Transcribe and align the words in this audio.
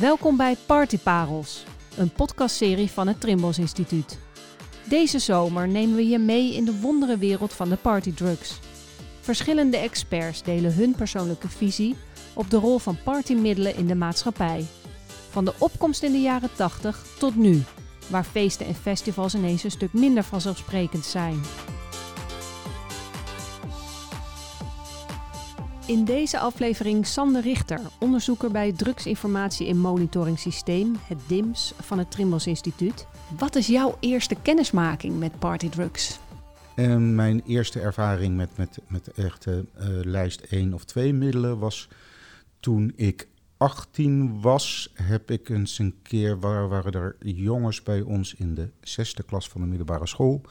Welkom 0.00 0.36
bij 0.36 0.56
Partyparels, 0.66 1.64
een 1.96 2.12
podcastserie 2.12 2.90
van 2.90 3.06
het 3.08 3.20
Trimbos 3.20 3.58
Instituut. 3.58 4.18
Deze 4.88 5.18
zomer 5.18 5.68
nemen 5.68 5.96
we 5.96 6.08
je 6.08 6.18
mee 6.18 6.54
in 6.54 6.64
de 6.64 6.80
wonderenwereld 6.80 7.52
van 7.52 7.68
de 7.68 7.76
partydrugs. 7.76 8.58
Verschillende 9.20 9.76
experts 9.76 10.42
delen 10.42 10.74
hun 10.74 10.94
persoonlijke 10.94 11.48
visie 11.48 11.96
op 12.34 12.50
de 12.50 12.56
rol 12.56 12.78
van 12.78 12.98
partymiddelen 13.04 13.76
in 13.76 13.86
de 13.86 13.94
maatschappij. 13.94 14.66
Van 15.30 15.44
de 15.44 15.54
opkomst 15.58 16.02
in 16.02 16.12
de 16.12 16.20
jaren 16.20 16.50
80 16.56 17.04
tot 17.18 17.36
nu, 17.36 17.62
waar 18.08 18.24
feesten 18.24 18.66
en 18.66 18.74
festivals 18.74 19.34
ineens 19.34 19.64
een 19.64 19.70
stuk 19.70 19.92
minder 19.92 20.24
vanzelfsprekend 20.24 21.04
zijn. 21.04 21.40
In 25.90 26.04
deze 26.04 26.38
aflevering 26.38 27.06
Sander 27.06 27.42
Richter, 27.42 27.80
onderzoeker 27.98 28.50
bij 28.50 28.72
Drugsinformatie 28.72 29.66
en 29.66 29.78
Monitoring 29.78 30.38
Systeem, 30.38 30.96
het 31.02 31.18
DIMS 31.26 31.72
van 31.80 31.98
het 31.98 32.10
Trimbos 32.10 32.46
Instituut. 32.46 33.06
Wat 33.38 33.54
is 33.54 33.66
jouw 33.66 33.96
eerste 34.00 34.34
kennismaking 34.42 35.18
met 35.18 35.38
partydrugs? 35.38 36.18
En 36.74 36.90
ehm, 36.90 37.14
mijn 37.14 37.42
eerste 37.46 37.80
ervaring 37.80 38.36
met, 38.36 38.56
met, 38.56 38.78
met 38.88 39.08
echte 39.08 39.64
uh, 39.78 39.84
lijst 39.86 40.40
1 40.40 40.74
of 40.74 40.84
2 40.84 41.12
middelen 41.12 41.58
was 41.58 41.88
toen 42.60 42.92
ik 42.96 43.28
18 43.56 44.40
was, 44.40 44.92
heb 44.94 45.30
ik 45.30 45.48
eens 45.48 45.78
een 45.78 45.94
keer, 46.02 46.40
waar 46.40 46.68
waren 46.68 46.92
er 46.92 47.16
jongens 47.18 47.82
bij 47.82 48.00
ons 48.00 48.34
in 48.34 48.54
de 48.54 48.68
zesde 48.80 49.22
klas 49.22 49.48
van 49.48 49.60
de 49.60 49.66
middelbare 49.66 50.06
school, 50.06 50.42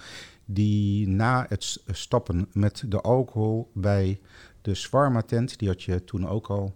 die 0.45 1.07
na 1.07 1.45
het 1.49 1.81
stappen 1.87 2.48
met 2.53 2.84
de 2.87 3.01
alcohol 3.01 3.71
bij 3.73 4.20
de 4.69 4.75
Swarma 4.75 5.21
tent, 5.21 5.59
die 5.59 5.67
had 5.67 5.83
je 5.83 6.03
toen 6.03 6.27
ook 6.27 6.48
al, 6.48 6.75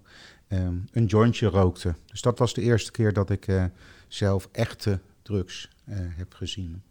um, 0.49 0.85
een 0.91 1.05
jointje 1.05 1.47
rookte. 1.47 1.95
Dus 2.05 2.21
dat 2.21 2.39
was 2.39 2.53
de 2.53 2.61
eerste 2.61 2.91
keer 2.91 3.13
dat 3.13 3.29
ik 3.29 3.47
uh, 3.47 3.65
zelf 4.07 4.49
echte 4.51 4.99
drugs 5.21 5.69
uh, 5.85 5.95
heb 5.99 6.33
gezien. 6.33 6.81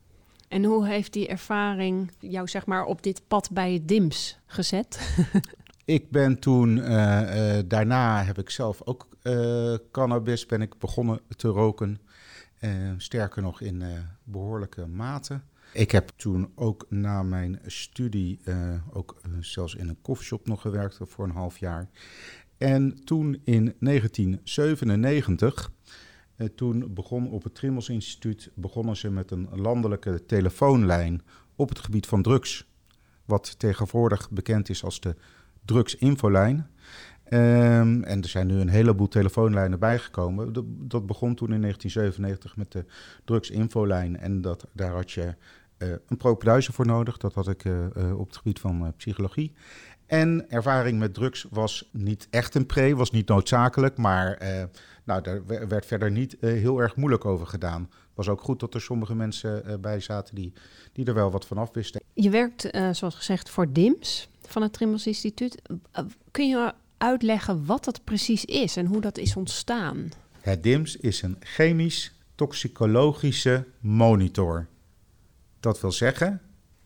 En 0.48 0.64
hoe 0.64 0.86
heeft 0.86 1.12
die 1.12 1.28
ervaring 1.28 2.10
jou 2.18 2.48
zeg 2.48 2.66
maar 2.66 2.84
op 2.84 3.02
dit 3.02 3.22
pad 3.28 3.50
bij 3.50 3.72
het 3.72 3.88
DIMS 3.88 4.38
gezet? 4.46 5.16
ik 5.84 6.10
ben 6.10 6.38
toen, 6.38 6.76
uh, 6.76 7.58
daarna 7.66 8.24
heb 8.24 8.38
ik 8.38 8.50
zelf 8.50 8.82
ook 8.84 9.08
cannabis, 9.90 10.46
ben 10.46 10.62
ik 10.62 10.78
begonnen 10.78 11.20
te 11.36 11.48
roken. 11.48 12.00
sterker 12.96 13.42
nog 13.42 13.60
in 13.60 13.82
behoorlijke 14.24 14.86
mate. 14.86 15.40
Ik 15.72 15.90
heb 15.90 16.12
toen 16.16 16.52
ook 16.54 16.86
na 16.88 17.22
mijn 17.22 17.60
studie 17.66 18.40
uh, 18.44 18.74
ook 18.92 19.20
uh, 19.26 19.32
zelfs 19.40 19.74
in 19.74 19.88
een 19.88 20.00
koffieshop 20.02 20.46
nog 20.46 20.60
gewerkt 20.60 20.98
voor 21.02 21.24
een 21.24 21.30
half 21.30 21.58
jaar. 21.58 21.88
En 22.58 23.04
toen 23.04 23.40
in 23.44 23.74
1997, 23.78 25.72
uh, 26.36 26.46
toen 26.46 26.94
begon 26.94 27.30
op 27.30 27.42
het 27.42 27.54
Trimmels 27.54 27.88
Instituut, 27.88 28.50
begonnen 28.54 28.96
ze 28.96 29.10
met 29.10 29.30
een 29.30 29.48
landelijke 29.52 30.26
telefoonlijn 30.26 31.22
op 31.56 31.68
het 31.68 31.78
gebied 31.78 32.06
van 32.06 32.22
drugs. 32.22 32.66
Wat 33.24 33.58
tegenwoordig 33.58 34.30
bekend 34.30 34.68
is 34.68 34.84
als 34.84 35.00
de 35.00 35.16
drugsinfolijn. 35.64 36.66
Um, 37.30 38.04
en 38.04 38.22
er 38.22 38.28
zijn 38.28 38.46
nu 38.46 38.54
een 38.54 38.68
heleboel 38.68 39.08
telefoonlijnen 39.08 39.78
bijgekomen. 39.78 40.52
Dat, 40.52 40.64
dat 40.68 41.06
begon 41.06 41.34
toen 41.34 41.52
in 41.52 41.60
1997 41.60 42.56
met 42.56 42.72
de 42.72 42.84
drugsinfolijn. 43.24 44.18
En 44.18 44.40
dat, 44.40 44.66
daar 44.72 44.92
had 44.92 45.10
je 45.10 45.34
een 46.08 46.16
propedeuze 46.16 46.72
voor 46.72 46.86
nodig. 46.86 47.16
Dat 47.16 47.34
had 47.34 47.48
ik 47.48 47.64
uh, 47.64 48.18
op 48.18 48.26
het 48.26 48.36
gebied 48.36 48.60
van 48.60 48.94
psychologie. 48.96 49.52
En 50.06 50.50
ervaring 50.50 50.98
met 50.98 51.14
drugs 51.14 51.46
was 51.50 51.88
niet 51.92 52.26
echt 52.30 52.54
een 52.54 52.66
pre, 52.66 52.96
was 52.96 53.10
niet 53.10 53.28
noodzakelijk. 53.28 53.96
Maar 53.96 54.38
nou, 55.04 55.22
daar 55.22 55.46
werd 55.46 55.86
verder 55.86 56.10
niet 56.10 56.36
heel 56.40 56.78
erg 56.78 56.96
moeilijk 56.96 57.24
over 57.24 57.46
gedaan. 57.46 57.80
Het 57.90 58.10
was 58.14 58.28
ook 58.28 58.40
goed 58.40 58.60
dat 58.60 58.74
er 58.74 58.80
sommige 58.80 59.14
mensen 59.14 59.80
bij 59.80 60.00
zaten 60.00 60.34
die, 60.34 60.52
die 60.92 61.06
er 61.06 61.14
wel 61.14 61.30
wat 61.30 61.46
van 61.46 61.58
af 61.58 61.70
wisten. 61.72 62.02
Je 62.12 62.30
werkt, 62.30 62.68
zoals 62.92 63.14
gezegd, 63.14 63.50
voor 63.50 63.72
DIMS 63.72 64.28
van 64.46 64.62
het 64.62 64.72
Trimbos 64.72 65.06
Instituut. 65.06 65.62
kun 66.30 66.48
je 66.48 66.72
uitleggen 67.02 67.66
wat 67.66 67.84
dat 67.84 68.04
precies 68.04 68.44
is 68.44 68.76
en 68.76 68.86
hoe 68.86 69.00
dat 69.00 69.18
is 69.18 69.36
ontstaan? 69.36 70.10
Het 70.40 70.62
DIMS 70.62 70.96
is 70.96 71.22
een 71.22 71.36
chemisch-toxicologische 71.40 73.64
monitor. 73.80 74.66
Dat 75.62 75.80
wil 75.80 75.92
zeggen 75.92 76.40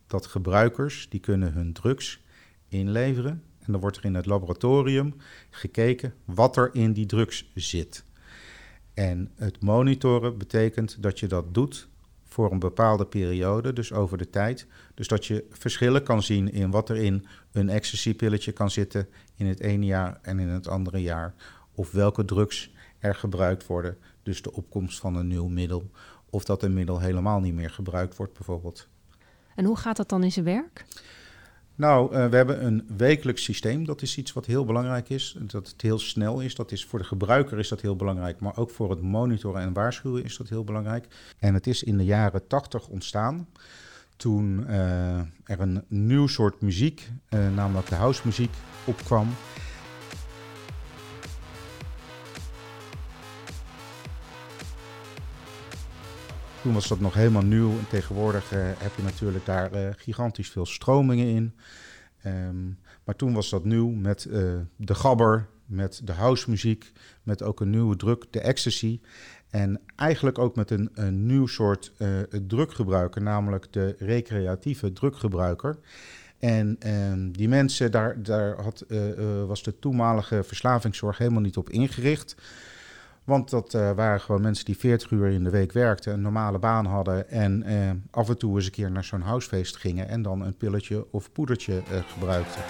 dat 0.06 0.26
gebruikers 0.26 1.06
die 1.08 1.20
kunnen 1.20 1.52
hun 1.52 1.72
drugs 1.72 2.20
inleveren 2.68 3.42
en 3.58 3.72
dan 3.72 3.80
wordt 3.80 3.96
er 3.96 4.04
in 4.04 4.14
het 4.14 4.26
laboratorium 4.26 5.14
gekeken 5.50 6.14
wat 6.24 6.56
er 6.56 6.70
in 6.72 6.92
die 6.92 7.06
drugs 7.06 7.50
zit. 7.54 8.04
En 8.94 9.30
het 9.36 9.60
monitoren 9.60 10.38
betekent 10.38 11.02
dat 11.02 11.18
je 11.18 11.26
dat 11.26 11.54
doet 11.54 11.88
voor 12.24 12.52
een 12.52 12.58
bepaalde 12.58 13.06
periode, 13.06 13.72
dus 13.72 13.92
over 13.92 14.18
de 14.18 14.30
tijd. 14.30 14.66
Dus 14.94 15.08
dat 15.08 15.26
je 15.26 15.44
verschillen 15.50 16.02
kan 16.02 16.22
zien 16.22 16.52
in 16.52 16.70
wat 16.70 16.88
er 16.88 16.96
in 16.96 17.26
een 17.52 17.68
ecstasy-pilletje 17.68 18.52
kan 18.52 18.70
zitten 18.70 19.08
in 19.34 19.46
het 19.46 19.60
ene 19.60 19.86
jaar 19.86 20.18
en 20.22 20.38
in 20.38 20.48
het 20.48 20.68
andere 20.68 21.02
jaar. 21.02 21.34
Of 21.74 21.90
welke 21.90 22.24
drugs 22.24 22.72
er 22.98 23.14
gebruikt 23.14 23.66
worden, 23.66 23.96
dus 24.22 24.42
de 24.42 24.52
opkomst 24.52 24.98
van 24.98 25.16
een 25.16 25.26
nieuw 25.26 25.48
middel 25.48 25.90
of 26.30 26.44
dat 26.44 26.62
een 26.62 26.74
middel 26.74 27.00
helemaal 27.00 27.40
niet 27.40 27.54
meer 27.54 27.70
gebruikt 27.70 28.16
wordt, 28.16 28.32
bijvoorbeeld. 28.32 28.88
En 29.54 29.64
hoe 29.64 29.76
gaat 29.76 29.96
dat 29.96 30.08
dan 30.08 30.22
in 30.22 30.32
zijn 30.32 30.44
werk? 30.44 30.84
Nou, 31.76 32.14
uh, 32.14 32.26
we 32.28 32.36
hebben 32.36 32.64
een 32.66 32.84
wekelijks 32.96 33.42
systeem. 33.42 33.84
Dat 33.84 34.02
is 34.02 34.16
iets 34.16 34.32
wat 34.32 34.46
heel 34.46 34.64
belangrijk 34.64 35.08
is. 35.08 35.36
Dat 35.40 35.68
het 35.68 35.82
heel 35.82 35.98
snel 35.98 36.40
is. 36.40 36.54
Dat 36.54 36.72
is 36.72 36.84
voor 36.84 36.98
de 36.98 37.04
gebruiker 37.04 37.58
is 37.58 37.68
dat 37.68 37.80
heel 37.80 37.96
belangrijk. 37.96 38.40
Maar 38.40 38.56
ook 38.56 38.70
voor 38.70 38.90
het 38.90 39.00
monitoren 39.00 39.60
en 39.60 39.72
waarschuwen 39.72 40.24
is 40.24 40.36
dat 40.36 40.48
heel 40.48 40.64
belangrijk. 40.64 41.06
En 41.38 41.54
het 41.54 41.66
is 41.66 41.82
in 41.82 41.96
de 41.96 42.04
jaren 42.04 42.46
80 42.46 42.88
ontstaan. 42.88 43.48
Toen 44.16 44.64
uh, 44.68 45.18
er 45.44 45.60
een 45.60 45.84
nieuw 45.88 46.26
soort 46.26 46.60
muziek, 46.60 47.10
uh, 47.30 47.54
namelijk 47.54 47.88
de 47.88 47.94
house 47.94 48.22
muziek, 48.24 48.52
opkwam. 48.84 49.28
Toen 56.66 56.74
was 56.74 56.88
dat 56.88 57.00
nog 57.00 57.14
helemaal 57.14 57.42
nieuw 57.42 57.70
en 57.70 57.88
tegenwoordig 57.88 58.52
uh, 58.52 58.58
heb 58.62 58.96
je 58.96 59.02
natuurlijk 59.02 59.46
daar 59.46 59.74
uh, 59.74 59.88
gigantisch 59.96 60.50
veel 60.50 60.66
stromingen 60.66 61.26
in. 61.26 61.54
Um, 62.26 62.78
maar 63.04 63.16
toen 63.16 63.32
was 63.32 63.50
dat 63.50 63.64
nieuw 63.64 63.88
met 63.88 64.26
uh, 64.30 64.54
de 64.76 64.94
gabber, 64.94 65.46
met 65.66 66.00
de 66.04 66.12
housemuziek, 66.12 66.92
met 67.22 67.42
ook 67.42 67.60
een 67.60 67.70
nieuwe 67.70 67.96
druk, 67.96 68.24
de 68.30 68.40
ecstasy. 68.40 69.00
En 69.50 69.80
eigenlijk 69.96 70.38
ook 70.38 70.56
met 70.56 70.70
een, 70.70 70.90
een 70.94 71.26
nieuw 71.26 71.46
soort 71.46 71.92
druggebruiker, 72.46 73.22
namelijk 73.22 73.72
de 73.72 73.94
recreatieve 73.98 74.92
druggebruiker. 74.92 75.78
En 76.38 76.78
um, 77.10 77.32
die 77.32 77.48
mensen, 77.48 77.90
daar, 77.90 78.22
daar 78.22 78.62
had, 78.62 78.84
was 79.46 79.62
de 79.62 79.78
toenmalige 79.78 80.42
verslavingszorg 80.44 81.18
helemaal 81.18 81.42
niet 81.42 81.56
op 81.56 81.70
ingericht. 81.70 82.36
Want 83.26 83.50
dat 83.50 83.74
uh, 83.74 83.90
waren 83.92 84.20
gewoon 84.20 84.40
mensen 84.40 84.64
die 84.64 84.76
40 84.76 85.10
uur 85.10 85.26
in 85.26 85.44
de 85.44 85.50
week 85.50 85.72
werkten, 85.72 86.12
een 86.12 86.20
normale 86.20 86.58
baan 86.58 86.86
hadden 86.86 87.30
en 87.30 87.62
uh, 87.66 87.90
af 88.10 88.28
en 88.28 88.38
toe 88.38 88.54
eens 88.54 88.64
een 88.64 88.70
keer 88.70 88.90
naar 88.90 89.04
zo'n 89.04 89.20
housefeest 89.20 89.76
gingen 89.76 90.08
en 90.08 90.22
dan 90.22 90.40
een 90.40 90.56
pilletje 90.56 91.06
of 91.10 91.32
poedertje 91.32 91.72
uh, 91.72 91.98
gebruikten. 92.06 92.62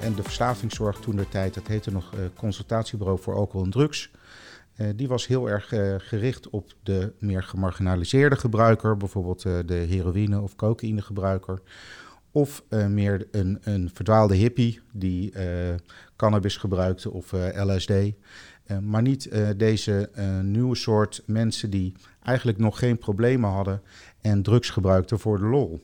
En 0.00 0.14
de 0.14 0.22
verslavingszorg 0.22 1.00
toen 1.00 1.16
de 1.16 1.28
tijd, 1.28 1.54
dat 1.54 1.66
heette 1.66 1.92
nog 1.92 2.12
consultatiebureau 2.36 3.18
voor 3.20 3.34
alcohol 3.34 3.64
en 3.64 3.70
drugs. 3.70 4.10
Uh, 4.76 4.88
die 4.96 5.08
was 5.08 5.26
heel 5.26 5.48
erg 5.48 5.72
uh, 5.72 5.94
gericht 5.98 6.50
op 6.50 6.72
de 6.82 7.12
meer 7.18 7.42
gemarginaliseerde 7.42 8.36
gebruiker, 8.36 8.96
bijvoorbeeld 8.96 9.44
uh, 9.44 9.58
de 9.66 9.74
heroïne- 9.74 10.40
of 10.40 10.56
cocaïnegebruiker. 10.56 11.60
Of 12.30 12.64
meer 12.88 13.26
een, 13.30 13.58
een 13.62 13.90
verdwaalde 13.92 14.34
hippie 14.34 14.80
die 14.92 15.32
cannabis 16.16 16.56
gebruikte 16.56 17.10
of 17.10 17.32
LSD. 17.54 17.92
maar 18.80 19.02
niet 19.02 19.30
deze 19.56 20.10
nieuwe 20.42 20.76
soort 20.76 21.22
mensen 21.26 21.70
die 21.70 21.94
eigenlijk 22.22 22.58
nog 22.58 22.78
geen 22.78 22.98
problemen 22.98 23.50
hadden 23.50 23.82
en 24.20 24.42
drugs 24.42 24.70
gebruikten 24.70 25.18
voor 25.18 25.38
de 25.38 25.46
lol. 25.46 25.80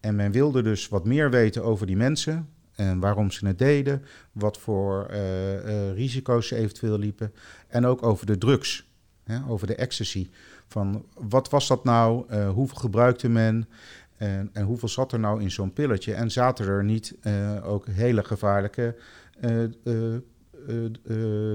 En 0.00 0.16
men 0.16 0.32
wilde 0.32 0.62
dus 0.62 0.88
wat 0.88 1.04
meer 1.04 1.30
weten 1.30 1.64
over 1.64 1.86
die 1.86 1.96
mensen, 1.96 2.48
en 2.74 3.00
waarom 3.00 3.30
ze 3.30 3.46
het 3.46 3.58
deden, 3.58 4.02
wat 4.32 4.58
voor 4.58 5.08
uh, 5.10 5.54
uh, 5.54 5.92
risico's 5.92 6.48
ze 6.48 6.56
eventueel 6.56 6.98
liepen 6.98 7.32
en 7.68 7.86
ook 7.86 8.02
over 8.02 8.26
de 8.26 8.38
drugs, 8.38 8.88
hè, 9.24 9.38
over 9.48 9.66
de 9.66 9.74
ecstasy. 9.74 10.28
Van 10.66 11.04
wat 11.14 11.50
was 11.50 11.68
dat 11.68 11.84
nou, 11.84 12.24
uh, 12.30 12.50
hoeveel 12.50 12.76
gebruikte 12.76 13.28
men 13.28 13.68
en, 14.16 14.50
en, 14.52 14.64
hoeveel 14.64 14.88
zat 14.88 15.12
er 15.12 15.20
nou 15.20 15.42
in 15.42 15.50
zo'n 15.50 15.72
pilletje 15.72 16.14
en 16.14 16.30
zaten 16.30 16.66
er 16.66 16.84
niet 16.84 17.16
ook 17.62 17.86
hele 17.86 18.24
gevaarlijke 18.24 18.96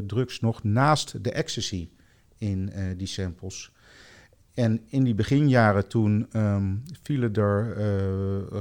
drugs 0.08 0.40
nog 0.40 0.64
naast 0.64 1.24
de 1.24 1.32
ecstasy 1.32 1.90
in 2.38 2.72
die 2.98 3.08
samples. 3.08 3.72
En 4.54 4.82
in 4.88 5.04
die 5.04 5.16
beginjaren 5.16 5.88
toen 5.88 6.28
ehm, 6.32 6.76
vielen 7.04 7.34
er 7.34 7.76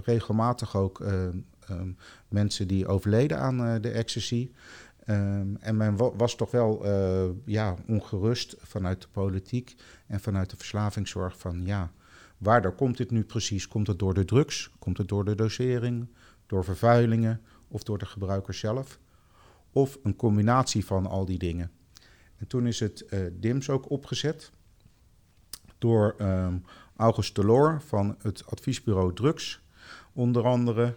regelmatig 0.04 0.76
ook 0.76 1.00
ehm, 1.00 1.90
mensen 2.28 2.68
die 2.68 2.86
overleden 2.86 3.38
aan 3.38 3.80
de 3.80 3.90
ecstasy. 3.90 4.50
Um, 5.06 5.56
en 5.60 5.76
men 5.76 5.96
was 6.16 6.36
toch 6.36 6.50
wel 6.50 6.86
ja, 7.44 7.74
ongerust 7.86 8.56
vanuit 8.58 9.02
de 9.02 9.08
politiek 9.12 9.74
en 10.06 10.20
vanuit 10.20 10.50
de 10.50 10.56
verslavingszorg 10.56 11.38
van 11.38 11.66
ja, 11.66 11.92
waardoor 12.38 12.74
komt 12.74 12.96
dit 12.96 13.10
nu 13.10 13.24
precies? 13.24 13.68
Komt 13.68 13.86
het 13.86 13.98
door 13.98 14.14
de 14.14 14.24
drugs? 14.24 14.70
Komt 14.78 14.98
het 14.98 15.08
door 15.08 15.24
de 15.24 15.34
dosering? 15.34 16.08
Door 16.46 16.64
vervuilingen? 16.64 17.40
Of 17.68 17.82
door 17.82 17.98
de 17.98 18.06
gebruiker 18.06 18.54
zelf? 18.54 18.98
Of 19.72 19.98
een 20.02 20.16
combinatie 20.16 20.84
van 20.84 21.06
al 21.06 21.24
die 21.24 21.38
dingen? 21.38 21.70
En 22.36 22.46
toen 22.46 22.66
is 22.66 22.80
het 22.80 23.04
uh, 23.10 23.20
DIMS 23.32 23.70
ook 23.70 23.90
opgezet 23.90 24.52
door 25.78 26.14
um, 26.20 26.64
August 26.96 27.34
Delors 27.34 27.84
van 27.84 28.16
het 28.22 28.46
adviesbureau 28.46 29.14
Drugs, 29.14 29.60
onder 30.12 30.44
andere. 30.44 30.94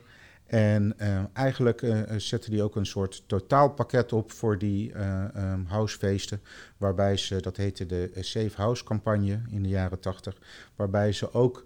En 0.51 0.93
uh, 0.97 1.19
eigenlijk 1.33 1.81
uh, 1.81 1.99
zette 2.17 2.49
die 2.49 2.63
ook 2.63 2.75
een 2.75 2.85
soort 2.85 3.23
totaalpakket 3.27 4.13
op 4.13 4.31
voor 4.31 4.57
die 4.57 4.93
uh, 4.93 5.25
housefeesten. 5.67 6.41
Waarbij 6.77 7.17
ze, 7.17 7.41
dat 7.41 7.57
heette 7.57 7.85
de 7.85 8.11
Safe 8.19 8.51
House 8.55 8.83
campagne 8.83 9.41
in 9.49 9.63
de 9.63 9.69
jaren 9.69 9.99
tachtig. 9.99 10.37
Waarbij 10.75 11.11
ze 11.11 11.33
ook 11.33 11.65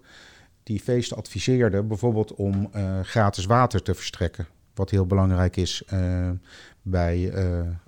die 0.62 0.80
feesten 0.80 1.16
adviseerden, 1.16 1.88
bijvoorbeeld 1.88 2.34
om 2.34 2.70
gratis 3.02 3.44
water 3.44 3.82
te 3.82 3.94
verstrekken. 3.94 4.46
Wat 4.74 4.90
heel 4.90 5.06
belangrijk 5.06 5.56
is 5.56 5.84
bij 6.82 7.18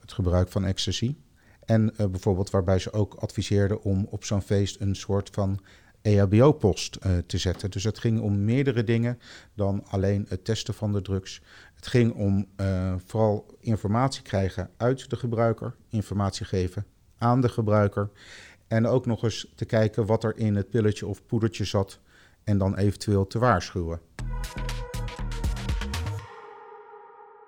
het 0.01 0.13
gebruik 0.13 0.49
van 0.49 0.65
ecstasy. 0.65 1.17
En 1.65 1.95
bijvoorbeeld 1.97 2.51
waarbij 2.51 2.79
ze 2.79 2.93
ook 2.93 3.15
adviseerden 3.15 3.83
om 3.83 4.07
op 4.11 4.25
zo'n 4.25 4.43
feest 4.43 4.81
een 4.81 4.97
soort 4.97 5.31
van 5.33 5.61
EHBO-post 6.03 6.99
uh, 7.07 7.19
te 7.27 7.39
zetten. 7.39 7.71
Dus 7.71 7.85
het 7.85 7.99
ging 7.99 8.21
om 8.21 8.45
meerdere 8.45 8.85
dingen 8.85 9.19
dan 9.55 9.85
alleen 9.89 10.27
het 10.29 10.45
testen 10.45 10.75
van 10.75 10.93
de 10.93 11.03
drugs. 11.03 11.41
Het 11.75 11.87
ging 11.87 12.15
om 12.15 12.47
uh, 12.61 12.95
vooral 13.07 13.47
informatie 13.61 14.23
krijgen 14.23 14.71
uit 14.77 15.11
de 15.11 15.17
gebruiker, 15.17 15.75
informatie 15.89 16.47
geven 16.47 16.85
aan 17.19 17.41
de 17.41 17.49
gebruiker. 17.49 18.11
En 18.69 18.87
ook 18.87 19.07
nog 19.07 19.23
eens 19.23 19.53
te 19.55 19.65
kijken 19.65 20.07
wat 20.07 20.25
er 20.25 20.37
in 20.37 20.57
het 20.57 20.71
pilletje 20.71 21.07
of 21.07 21.27
poedertje 21.27 21.65
zat 21.65 22.01
en 22.45 22.59
dan 22.59 22.77
eventueel 22.77 23.27
te 23.27 23.39
waarschuwen. 23.39 24.01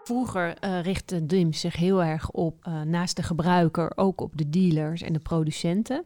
Vroeger 0.04 0.64
uh, 0.64 0.82
richtte 0.82 1.26
DIM 1.26 1.52
zich 1.52 1.76
heel 1.76 2.02
erg 2.02 2.30
op, 2.30 2.66
naast 2.84 3.16
de 3.16 3.22
gebruiker, 3.22 3.92
ook 3.94 4.20
op 4.20 4.36
de 4.36 4.50
dealers 4.50 5.02
en 5.02 5.12
de 5.12 5.18
producenten. 5.18 6.04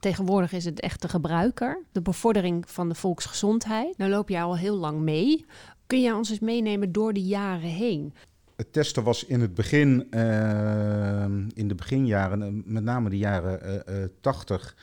Tegenwoordig 0.00 0.52
is 0.52 0.64
het 0.64 0.80
echt 0.80 1.02
de 1.02 1.08
gebruiker, 1.08 1.82
de 1.92 2.02
bevordering 2.02 2.70
van 2.70 2.88
de 2.88 2.94
volksgezondheid. 2.94 3.98
Nou 3.98 4.10
loop 4.10 4.28
je 4.28 4.40
al 4.40 4.56
heel 4.56 4.76
lang 4.76 5.00
mee. 5.00 5.44
Kun 5.86 6.00
je 6.00 6.14
ons 6.14 6.30
eens 6.30 6.38
meenemen 6.38 6.92
door 6.92 7.12
de 7.12 7.22
jaren 7.22 7.68
heen? 7.68 8.14
Het 8.56 8.72
testen 8.72 9.02
was 9.02 9.24
in 9.24 9.40
het 9.40 9.54
begin, 9.54 10.06
uh, 10.10 11.22
in 11.54 11.68
de 11.68 11.74
beginjaren, 11.74 12.42
eh, 12.42 12.48
met 12.64 12.82
name 12.82 13.10
de 13.10 13.18
jaren 13.18 13.84
uh, 13.88 14.00
uh, 14.00 14.04
80, 14.20 14.76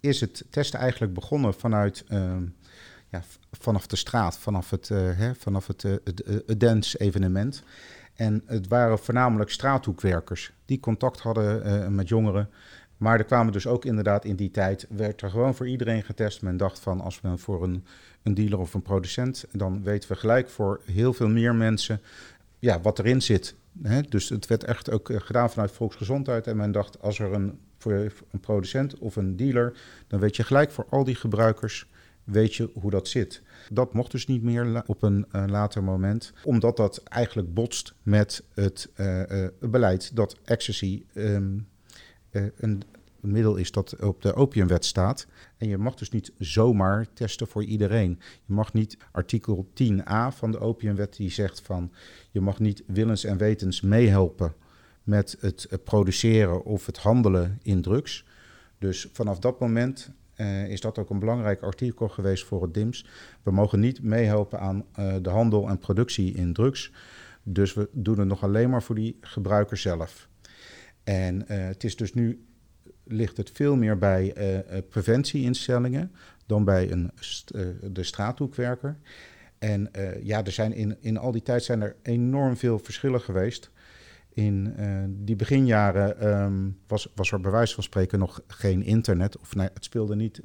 is 0.00 0.20
het 0.20 0.44
testen 0.50 0.78
eigenlijk 0.78 1.14
begonnen 1.14 1.54
vanuit, 1.54 2.04
ja, 3.08 3.22
vanaf 3.50 3.86
de 3.86 3.96
straat, 3.96 4.38
vanaf 4.38 4.70
het, 4.70 4.88
hè, 4.88 5.34
vanaf 5.34 5.66
het, 5.66 5.82
het, 5.82 6.42
het 6.46 6.60
dance-evenement. 6.60 7.62
En 8.14 8.42
het 8.46 8.68
waren 8.68 8.98
voornamelijk 8.98 9.50
straathoekwerkers 9.50 10.52
die 10.64 10.80
contact 10.80 11.20
hadden 11.20 11.94
met 11.94 12.08
jongeren. 12.08 12.50
Maar 13.02 13.18
er 13.18 13.24
kwamen 13.24 13.52
dus 13.52 13.66
ook 13.66 13.84
inderdaad 13.84 14.24
in 14.24 14.36
die 14.36 14.50
tijd, 14.50 14.86
werd 14.88 15.22
er 15.22 15.30
gewoon 15.30 15.54
voor 15.54 15.68
iedereen 15.68 16.02
getest. 16.02 16.42
Men 16.42 16.56
dacht 16.56 16.78
van 16.78 17.00
als 17.00 17.20
men 17.20 17.38
voor 17.38 17.62
een, 17.62 17.84
dealer 18.34 18.58
of 18.58 18.74
een 18.74 18.82
producent, 18.82 19.44
dan 19.52 19.82
weten 19.82 20.08
we 20.08 20.16
gelijk 20.16 20.48
voor 20.48 20.80
heel 20.84 21.12
veel 21.12 21.28
meer 21.28 21.54
mensen 21.54 22.00
ja, 22.58 22.80
wat 22.80 22.98
erin 22.98 23.22
zit. 23.22 23.54
Dus 24.08 24.28
het 24.28 24.46
werd 24.46 24.64
echt 24.64 24.90
ook 24.90 25.10
eh, 25.10 25.20
gedaan 25.20 25.50
vanuit 25.50 25.72
volksgezondheid. 25.72 26.46
En 26.46 26.56
men 26.56 26.72
dacht 26.72 27.00
als 27.00 27.18
er 27.18 27.32
een, 27.32 27.58
voor 27.78 27.92
een 28.30 28.40
producent 28.40 28.98
of 28.98 29.16
een 29.16 29.36
dealer, 29.36 29.72
dan 30.06 30.20
weet 30.20 30.36
je 30.36 30.44
gelijk 30.44 30.70
voor 30.70 30.86
al 30.88 31.04
die 31.04 31.14
gebruikers, 31.14 31.86
weet 32.24 32.54
je 32.54 32.70
hoe 32.74 32.90
dat 32.90 33.08
zit. 33.08 33.42
Dat 33.70 33.92
mocht 33.92 34.10
dus 34.10 34.26
niet 34.26 34.42
meer 34.42 34.82
op 34.86 35.02
een 35.02 35.26
uh, 35.32 35.44
later 35.46 35.82
moment, 35.84 36.32
omdat 36.44 36.76
dat 36.76 37.02
eigenlijk 37.02 37.54
botst 37.54 37.94
met 38.02 38.42
het 38.54 38.88
uh, 38.96 39.22
beleid 39.60 40.16
dat 40.16 40.36
ecstasy 40.44 41.02
um, 41.14 41.66
een 42.56 42.82
middel 43.22 43.56
is 43.56 43.70
dat 43.70 43.96
op 44.00 44.22
de 44.22 44.34
opiumwet 44.34 44.84
staat. 44.84 45.26
En 45.56 45.68
je 45.68 45.78
mag 45.78 45.94
dus 45.94 46.10
niet 46.10 46.32
zomaar 46.38 47.06
testen 47.14 47.46
voor 47.46 47.64
iedereen. 47.64 48.18
Je 48.44 48.52
mag 48.52 48.72
niet 48.72 48.96
artikel 49.12 49.68
10a 49.82 50.34
van 50.36 50.50
de 50.50 50.58
opiumwet 50.58 51.16
die 51.16 51.30
zegt 51.30 51.60
van 51.60 51.92
je 52.30 52.40
mag 52.40 52.58
niet 52.58 52.82
willens 52.86 53.24
en 53.24 53.36
wetens 53.36 53.80
meehelpen 53.80 54.54
met 55.02 55.36
het 55.40 55.68
produceren 55.84 56.64
of 56.64 56.86
het 56.86 56.98
handelen 56.98 57.58
in 57.62 57.82
drugs. 57.82 58.24
Dus 58.78 59.08
vanaf 59.12 59.38
dat 59.38 59.60
moment 59.60 60.10
uh, 60.36 60.68
is 60.68 60.80
dat 60.80 60.98
ook 60.98 61.10
een 61.10 61.18
belangrijk 61.18 61.62
artikel 61.62 62.08
geweest 62.08 62.44
voor 62.44 62.62
het 62.62 62.74
DIMS. 62.74 63.06
We 63.42 63.50
mogen 63.50 63.80
niet 63.80 64.02
meehelpen 64.02 64.60
aan 64.60 64.84
uh, 64.98 65.14
de 65.22 65.30
handel 65.30 65.68
en 65.68 65.78
productie 65.78 66.34
in 66.34 66.52
drugs. 66.52 66.92
Dus 67.42 67.74
we 67.74 67.88
doen 67.92 68.18
het 68.18 68.28
nog 68.28 68.42
alleen 68.42 68.70
maar 68.70 68.82
voor 68.82 68.94
die 68.94 69.18
gebruiker 69.20 69.76
zelf. 69.76 70.28
En 71.04 71.46
het 71.46 71.84
is 71.84 71.96
dus 71.96 72.14
nu 72.14 72.44
ligt 73.04 73.36
het 73.36 73.50
veel 73.50 73.76
meer 73.76 73.98
bij 73.98 74.36
uh, 74.38 74.78
preventieinstellingen 74.88 76.12
dan 76.46 76.64
bij 76.64 76.90
een 76.90 77.10
uh, 77.54 77.66
de 77.90 78.02
straathoekwerker. 78.02 78.96
En 79.58 79.90
ja, 80.22 80.44
er 80.44 80.52
zijn 80.52 80.72
in, 80.72 80.96
in 81.00 81.16
al 81.16 81.32
die 81.32 81.42
tijd 81.42 81.64
zijn 81.64 81.82
er 81.82 81.96
enorm 82.02 82.56
veel 82.56 82.78
verschillen 82.78 83.20
geweest. 83.20 83.70
In 84.28 84.74
die 85.08 85.36
beginjaren 85.36 86.28
um, 86.28 86.78
was, 86.86 87.12
was 87.14 87.32
er 87.32 87.40
bij 87.40 87.50
wijze 87.50 87.74
van 87.74 87.82
spreken 87.82 88.18
nog 88.18 88.42
geen 88.46 88.82
internet. 88.82 89.38
Of 89.38 89.54
het 89.56 89.84
speelde 89.84 90.16
niet, 90.16 90.40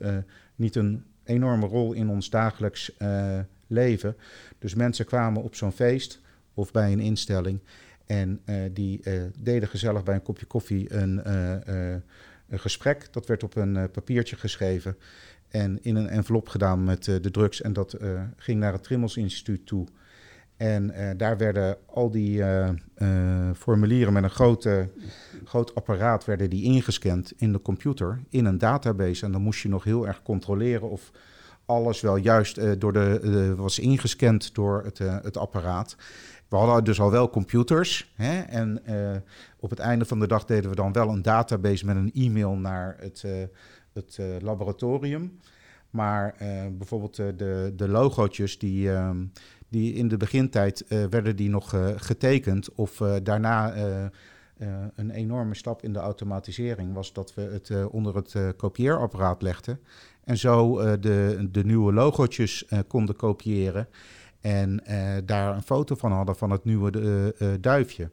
niet 0.56 0.75
een 0.75 1.04
enorme 1.24 1.65
rol 1.68 1.94
in 1.94 2.09
ons 2.09 2.30
dagelijks 2.30 2.92
leven. 3.68 4.15
Dus 4.59 4.75
mensen 4.75 5.06
kwamen 5.06 5.44
op 5.44 5.56
zo'n 5.56 5.71
feest 5.71 6.21
of 6.54 6.71
bij 6.71 6.92
een 6.92 7.00
instelling. 7.00 7.59
En 8.06 8.42
die 8.71 9.01
deden 9.39 9.69
gezellig 9.69 10.04
bij 10.04 10.15
een 10.15 10.21
kopje 10.21 10.45
koffie 10.45 10.94
een 10.94 11.21
gesprek. 12.51 13.07
Dat 13.13 13.25
werd 13.25 13.44
op 13.44 13.55
een 13.55 13.91
papiertje 13.91 14.35
geschreven 14.35 14.97
en 15.47 15.83
in 15.83 15.95
een 15.95 16.07
envelop 16.07 16.49
gedaan 16.49 16.83
met 16.83 17.04
de 17.04 17.31
drugs. 17.31 17.61
En 17.61 17.73
dat 17.73 17.97
ging 18.37 18.59
naar 18.59 18.73
het 18.73 18.83
Trimmels 18.83 19.18
Instituut 19.18 19.66
toe. 19.66 19.87
En 20.57 20.94
daar 21.18 21.37
werden 21.37 21.77
al 21.85 22.11
die 22.11 22.44
formulieren 23.56 24.13
met 24.13 24.23
een 24.23 24.30
grote, 24.30 24.89
groot 25.44 25.75
apparaat 25.75 26.25
werden 26.25 26.49
die 26.49 26.63
ingescand 26.63 27.33
in 27.37 27.51
de 27.51 27.61
computer, 27.61 28.19
in 28.30 28.45
een 28.45 28.57
database. 28.57 29.25
En 29.25 29.31
dan 29.31 29.42
moest 29.42 29.61
je 29.61 29.69
nog 29.69 29.83
heel 29.83 30.07
erg 30.07 30.21
controleren 30.21 30.89
of 30.89 31.11
alles 31.66 32.01
wel 32.01 32.16
juist 32.16 32.80
door 32.81 32.94
de, 32.94 33.54
was 33.56 33.80
ingescand 33.80 34.56
door 34.56 34.83
het, 34.83 34.97
het 34.97 35.37
apparaat. 35.37 35.95
We 36.49 36.56
hadden 36.56 36.83
dus 36.83 36.99
al 36.99 37.11
wel 37.11 37.30
computers. 37.30 38.13
Hè? 38.16 38.42
En 38.42 38.81
uh, 38.89 39.16
op 39.59 39.69
het 39.69 39.80
einde 39.80 40.06
van 40.06 40.19
de 40.19 40.27
dag 40.27 40.45
deden 40.45 40.69
we 40.69 40.75
dan 40.75 40.94
wel 40.94 41.09
een 41.09 41.21
database 41.21 41.85
met 41.85 41.95
een 41.95 42.11
e-mail 42.13 42.56
naar 42.56 42.95
het, 42.99 43.23
uh, 43.25 43.31
het 43.94 44.18
uh, 44.19 44.25
laboratorium. 44.39 45.39
Maar 45.89 46.35
bijvoorbeeld 46.77 47.16
de, 47.16 47.73
de 47.75 48.56
die, 48.57 48.92
ehm, 48.92 49.25
die 49.69 49.94
in 49.94 50.07
de 50.07 50.18
begintijd 50.18 50.85
werden 50.87 51.35
die 51.35 51.49
nog 51.49 51.75
getekend. 51.95 52.75
Of 52.75 52.97
daarna 53.23 53.73
een 54.95 55.09
enorme 55.11 55.56
stap 55.56 55.83
in 55.83 55.94
de 55.94 55.99
automatisering 55.99 56.94
was 56.94 57.13
dat 57.13 57.33
we 57.33 57.42
het 57.42 57.87
onder 57.89 58.16
het 58.16 58.35
kopieerapparaat 58.56 59.42
legden. 59.42 59.80
En 60.23 60.37
zo 60.37 60.75
de, 60.99 61.47
de 61.51 61.66
nieuwe 61.66 61.94
logootjes 61.94 62.66
konden 62.87 63.16
kopiëren. 63.16 63.87
En 64.41 64.81
uh, 64.89 65.17
daar 65.25 65.56
een 65.56 65.61
foto 65.61 65.95
van 65.95 66.11
hadden 66.11 66.35
van 66.35 66.51
het 66.51 66.65
nieuwe 66.65 67.33
uh, 67.39 67.47
duifje. 67.59 68.09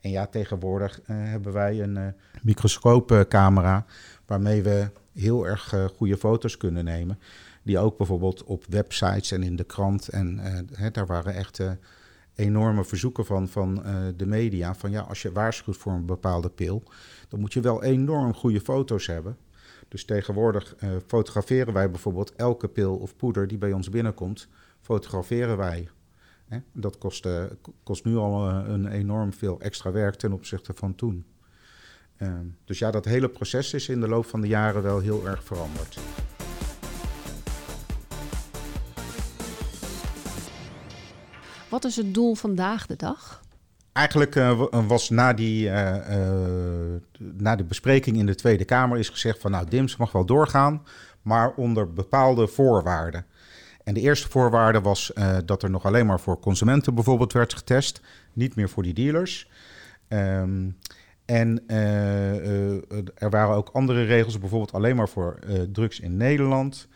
En 0.00 0.10
ja, 0.10 0.26
tegenwoordig 0.26 1.00
hebben 1.04 1.52
wij 1.52 1.82
een 1.82 2.14
microscoopcamera 2.42 3.84
waarmee 4.26 4.62
we 4.62 4.90
heel 5.12 5.46
erg 5.46 5.74
goede 5.96 6.16
foto's 6.16 6.56
kunnen 6.56 6.84
nemen. 6.84 7.18
Die 7.62 7.78
ook 7.78 7.96
bijvoorbeeld 7.96 8.44
op 8.44 8.64
websites 8.68 9.30
en 9.30 9.42
in 9.42 9.56
de 9.56 9.64
krant. 9.64 10.08
En 10.08 10.38
hè, 10.72 10.90
daar 10.90 11.06
waren 11.06 11.34
echt 11.34 11.60
enorme 12.34 12.84
verzoeken 12.84 13.26
van, 13.26 13.48
van 13.48 13.82
de 14.16 14.26
media. 14.26 14.74
Van 14.74 14.90
ja, 14.90 15.00
als 15.00 15.22
je 15.22 15.32
waarschuwt 15.32 15.76
voor 15.76 15.92
een 15.92 16.06
bepaalde 16.06 16.48
pil, 16.48 16.82
dan 17.28 17.40
moet 17.40 17.52
je 17.52 17.60
wel 17.60 17.82
enorm 17.82 18.34
goede 18.34 18.60
foto's 18.60 19.06
hebben. 19.06 19.36
Dus 19.88 20.04
tegenwoordig 20.04 20.76
fotograferen 21.06 21.72
wij 21.74 21.90
bijvoorbeeld 21.90 22.32
elke 22.32 22.68
pil 22.68 22.96
of 22.96 23.16
poeder 23.16 23.46
die 23.46 23.58
bij 23.58 23.72
ons 23.72 23.90
binnenkomt 23.90 24.48
fotograferen 24.88 25.56
wij. 25.56 25.88
Dat 26.72 26.98
kost, 26.98 27.26
eh, 27.26 27.44
kost 27.82 28.04
nu 28.04 28.16
al 28.16 28.48
eh, 28.48 28.68
een 28.68 28.86
enorm 28.86 29.32
veel 29.32 29.60
extra 29.60 29.90
werk 29.92 30.14
ten 30.14 30.32
opzichte 30.32 30.72
van 30.74 30.94
toen. 30.94 31.24
Ehm, 32.16 32.46
dus 32.64 32.78
ja, 32.78 32.90
dat 32.90 33.04
hele 33.04 33.28
proces 33.28 33.74
is 33.74 33.88
in 33.88 34.00
de 34.00 34.08
loop 34.08 34.26
van 34.26 34.40
de 34.40 34.46
jaren 34.46 34.82
wel 34.82 34.98
heel 34.98 35.26
erg 35.26 35.44
veranderd. 35.44 35.98
Wat 41.68 41.84
is 41.84 41.96
het 41.96 42.14
doel 42.14 42.34
vandaag 42.34 42.86
de 42.86 42.96
dag? 42.96 43.40
Eigenlijk 43.92 44.36
eh, 44.36 44.62
was 44.86 45.10
na 45.10 45.32
die, 45.32 45.70
na 47.18 47.56
de 47.56 47.64
bespreking 47.64 48.16
in 48.16 48.26
de 48.26 48.34
Tweede 48.34 48.64
Kamer 48.64 48.98
is 48.98 49.08
gezegd 49.08 49.40
van 49.40 49.50
nou, 49.50 49.68
DIMS 49.68 49.96
mag 49.96 50.12
wel 50.12 50.24
doorgaan, 50.24 50.82
maar 51.22 51.52
onder 51.54 51.92
bepaalde 51.92 52.46
voorwaarden. 52.46 53.26
En 53.88 53.94
de 53.94 54.00
eerste 54.00 54.28
voorwaarde 54.28 54.80
was 54.80 55.12
dat 55.44 55.62
er 55.62 55.70
nog 55.70 55.84
alleen 55.84 56.06
maar 56.06 56.20
voor 56.20 56.40
consumenten 56.40 56.94
bijvoorbeeld 56.94 57.32
werd 57.32 57.54
getest, 57.54 58.00
niet 58.32 58.54
meer 58.54 58.68
voor 58.68 58.82
die 58.82 58.94
dealers. 58.94 59.50
Um, 60.08 60.78
en 61.24 61.68
er 63.14 63.30
waren 63.30 63.56
ook 63.56 63.68
andere 63.68 64.04
regels, 64.04 64.38
bijvoorbeeld 64.38 64.72
alleen 64.72 64.96
maar 64.96 65.08
voor 65.08 65.38
drugs 65.72 66.00
in 66.00 66.16
Nederland. 66.16 66.88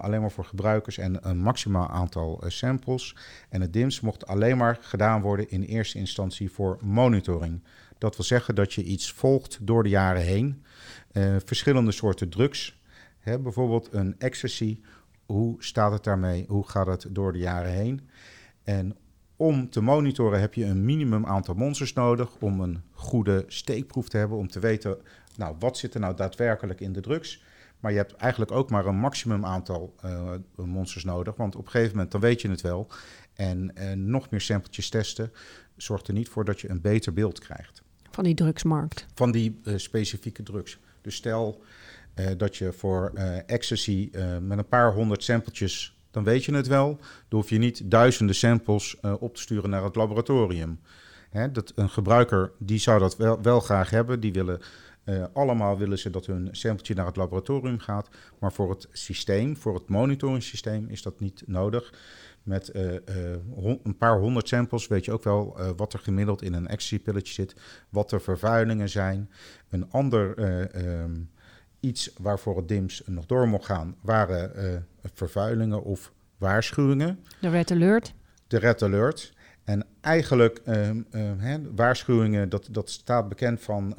Alleen 0.00 0.20
maar 0.20 0.30
voor 0.30 0.44
gebruikers 0.44 0.98
en 0.98 1.28
een 1.28 1.38
maximaal 1.38 1.88
aantal 1.88 2.42
samples. 2.46 3.16
En 3.48 3.60
het 3.60 3.72
DIMS 3.72 4.00
mocht 4.00 4.26
alleen 4.26 4.56
maar 4.56 4.78
gedaan 4.80 5.20
worden 5.20 5.50
in 5.50 5.62
eerste 5.62 5.98
instantie 5.98 6.50
voor 6.50 6.78
monitoring. 6.80 7.62
Dat 7.98 8.16
wil 8.16 8.24
zeggen 8.24 8.54
dat 8.54 8.72
je 8.72 8.82
iets 8.82 9.12
volgt 9.12 9.58
door 9.60 9.82
de 9.82 9.88
jaren 9.88 10.22
heen. 10.22 10.64
Verschillende 11.44 11.92
soorten 11.92 12.28
drugs. 12.28 12.80
Hè, 13.18 13.38
bijvoorbeeld 13.38 13.88
een 13.92 14.14
ecstasy. 14.18 14.80
Hoe 15.26 15.56
staat 15.58 15.92
het 15.92 16.04
daarmee? 16.04 16.44
Hoe 16.48 16.68
gaat 16.68 16.86
het 16.86 17.06
door 17.10 17.32
de 17.32 17.38
jaren 17.38 17.72
heen? 17.72 18.08
En 18.62 18.96
om 19.36 19.70
te 19.70 19.80
monitoren 19.80 20.40
heb 20.40 20.54
je 20.54 20.64
een 20.64 20.84
minimum 20.84 21.26
aantal 21.26 21.54
monsters 21.54 21.92
nodig 21.92 22.36
om 22.40 22.60
een 22.60 22.82
goede 22.92 23.44
steekproef 23.46 24.08
te 24.08 24.16
hebben, 24.16 24.38
om 24.38 24.48
te 24.48 24.60
weten, 24.60 24.98
nou, 25.36 25.56
wat 25.58 25.78
zit 25.78 25.94
er 25.94 26.00
nou 26.00 26.16
daadwerkelijk 26.16 26.80
in 26.80 26.92
de 26.92 27.00
drugs. 27.00 27.42
Maar 27.80 27.90
je 27.90 27.96
hebt 27.96 28.16
eigenlijk 28.16 28.50
ook 28.50 28.70
maar 28.70 28.86
een 28.86 28.96
maximum 28.96 29.44
aantal 29.44 29.94
uh, 30.04 30.32
monsters 30.56 31.04
nodig. 31.04 31.36
Want 31.36 31.56
op 31.56 31.64
een 31.64 31.70
gegeven 31.70 31.92
moment 31.94 32.12
dan 32.12 32.20
weet 32.20 32.40
je 32.40 32.50
het 32.50 32.60
wel. 32.60 32.88
En 33.34 33.72
uh, 33.74 33.92
nog 33.92 34.30
meer 34.30 34.40
sampletjes 34.40 34.88
testen 34.88 35.32
zorgt 35.76 36.08
er 36.08 36.14
niet 36.14 36.28
voor 36.28 36.44
dat 36.44 36.60
je 36.60 36.70
een 36.70 36.80
beter 36.80 37.12
beeld 37.12 37.38
krijgt. 37.38 37.82
Van 38.10 38.24
die 38.24 38.34
drugsmarkt. 38.34 39.06
Van 39.14 39.32
die 39.32 39.60
uh, 39.64 39.76
specifieke 39.76 40.42
drugs. 40.42 40.78
Dus 41.00 41.14
stel 41.14 41.62
dat 42.36 42.56
je 42.56 42.72
voor 42.72 43.12
ecstasy 43.46 44.10
met 44.40 44.58
een 44.58 44.68
paar 44.68 44.92
honderd 44.92 45.24
sampletjes, 45.24 45.96
dan 46.10 46.24
weet 46.24 46.44
je 46.44 46.54
het 46.54 46.66
wel. 46.66 46.98
Dan 47.28 47.40
hoef 47.40 47.50
je 47.50 47.58
niet 47.58 47.90
duizenden 47.90 48.34
samples 48.34 49.00
op 49.18 49.34
te 49.34 49.40
sturen 49.40 49.70
naar 49.70 49.84
het 49.84 49.96
laboratorium. 49.96 50.80
Hè, 51.30 51.52
dat, 51.52 51.72
een 51.74 51.90
gebruiker 51.90 52.52
die 52.58 52.78
zou 52.78 52.98
dat 52.98 53.16
wel, 53.16 53.42
wel 53.42 53.60
graag 53.60 53.90
hebben. 53.90 54.20
Die 54.20 54.32
willen 54.32 54.60
uh, 55.04 55.24
allemaal 55.32 55.78
willen 55.78 55.98
ze 55.98 56.10
dat 56.10 56.26
hun 56.26 56.48
sampletje 56.50 56.94
naar 56.94 57.06
het 57.06 57.16
laboratorium 57.16 57.78
gaat. 57.78 58.08
Maar 58.38 58.52
voor 58.52 58.70
het 58.70 58.88
systeem, 58.92 59.56
voor 59.56 59.74
het 59.74 59.88
monitoringsysteem, 59.88 60.88
is 60.88 61.02
dat 61.02 61.20
niet 61.20 61.42
nodig. 61.46 61.94
Met 62.42 62.70
uh, 62.74 62.92
uh, 62.92 62.98
een 63.82 63.96
paar 63.96 64.18
honderd 64.18 64.48
samples 64.48 64.86
weet 64.86 65.04
je 65.04 65.12
ook 65.12 65.24
wel 65.24 65.58
wat 65.76 65.92
er 65.92 65.98
gemiddeld 65.98 66.42
in 66.42 66.52
een 66.52 66.66
ecstasy-pilletje 66.66 67.32
zit. 67.32 67.54
Wat 67.88 68.12
er 68.12 68.20
vervuilingen 68.20 68.88
zijn. 68.88 69.30
Een 69.68 69.90
ander 69.90 70.38
um, 71.02 71.30
iets 71.82 72.12
waarvoor 72.18 72.56
het 72.56 72.68
DIMS 72.68 73.02
nog 73.06 73.26
door 73.26 73.48
mocht 73.48 73.64
gaan, 73.64 73.96
waren 74.00 74.86
vervuilingen 75.14 75.82
of 75.82 76.12
waarschuwingen. 76.38 77.18
De 77.40 77.48
Red 77.48 77.70
Alert. 77.70 78.14
De 78.46 78.58
Red 78.58 78.82
Alert. 78.82 79.32
En 79.64 79.86
eigenlijk, 80.00 80.60
uh, 80.66 81.54
waarschuwingen, 81.74 82.48
dat, 82.48 82.68
dat 82.70 82.90
staat 82.90 83.28
bekend 83.28 83.60
van 83.60 83.96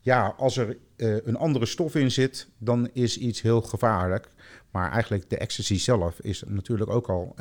ja, 0.00 0.34
als 0.36 0.56
er 0.56 0.76
uh, 0.96 1.16
een 1.24 1.36
andere 1.36 1.66
stof 1.66 1.94
in 1.94 2.10
zit, 2.10 2.48
dan 2.58 2.88
is 2.92 3.18
iets 3.18 3.42
heel 3.42 3.60
gevaarlijk. 3.60 4.28
Maar 4.70 4.90
eigenlijk 4.90 5.30
de 5.30 5.38
ecstasy 5.38 5.78
zelf 5.78 6.20
is 6.20 6.42
natuurlijk 6.46 6.90
ook 6.90 7.08
al, 7.08 7.36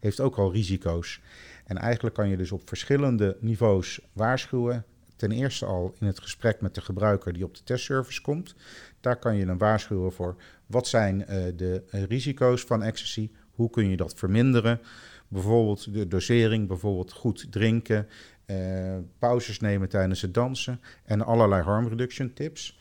heeft 0.00 0.20
ook 0.20 0.36
al 0.36 0.52
risico's. 0.52 1.20
En 1.64 1.78
eigenlijk 1.78 2.14
kan 2.14 2.28
je 2.28 2.36
dus 2.36 2.52
op 2.52 2.68
verschillende 2.68 3.36
niveaus 3.40 4.00
waarschuwen. 4.12 4.84
Ten 5.22 5.32
eerste 5.32 5.66
al 5.66 5.94
in 5.98 6.06
het 6.06 6.20
gesprek 6.20 6.60
met 6.60 6.74
de 6.74 6.80
gebruiker 6.80 7.32
die 7.32 7.44
op 7.44 7.54
de 7.54 7.62
testservice 7.64 8.22
komt. 8.22 8.54
Daar 9.00 9.16
kan 9.16 9.36
je 9.36 9.46
dan 9.46 9.58
waarschuwen 9.58 10.12
voor 10.12 10.36
wat 10.66 10.86
zijn 10.86 11.20
uh, 11.20 11.26
de 11.56 11.82
risico's 11.90 12.62
van 12.62 12.82
ecstasy. 12.82 13.30
Hoe 13.50 13.70
kun 13.70 13.90
je 13.90 13.96
dat 13.96 14.14
verminderen? 14.14 14.80
Bijvoorbeeld 15.28 15.94
de 15.94 16.08
dosering, 16.08 16.68
bijvoorbeeld 16.68 17.12
goed 17.12 17.52
drinken, 17.52 18.08
uh, 18.46 18.96
pauzes 19.18 19.60
nemen 19.60 19.88
tijdens 19.88 20.22
het 20.22 20.34
dansen 20.34 20.80
en 21.04 21.24
allerlei 21.24 21.62
harm 21.62 21.88
reduction 21.88 22.32
tips. 22.32 22.80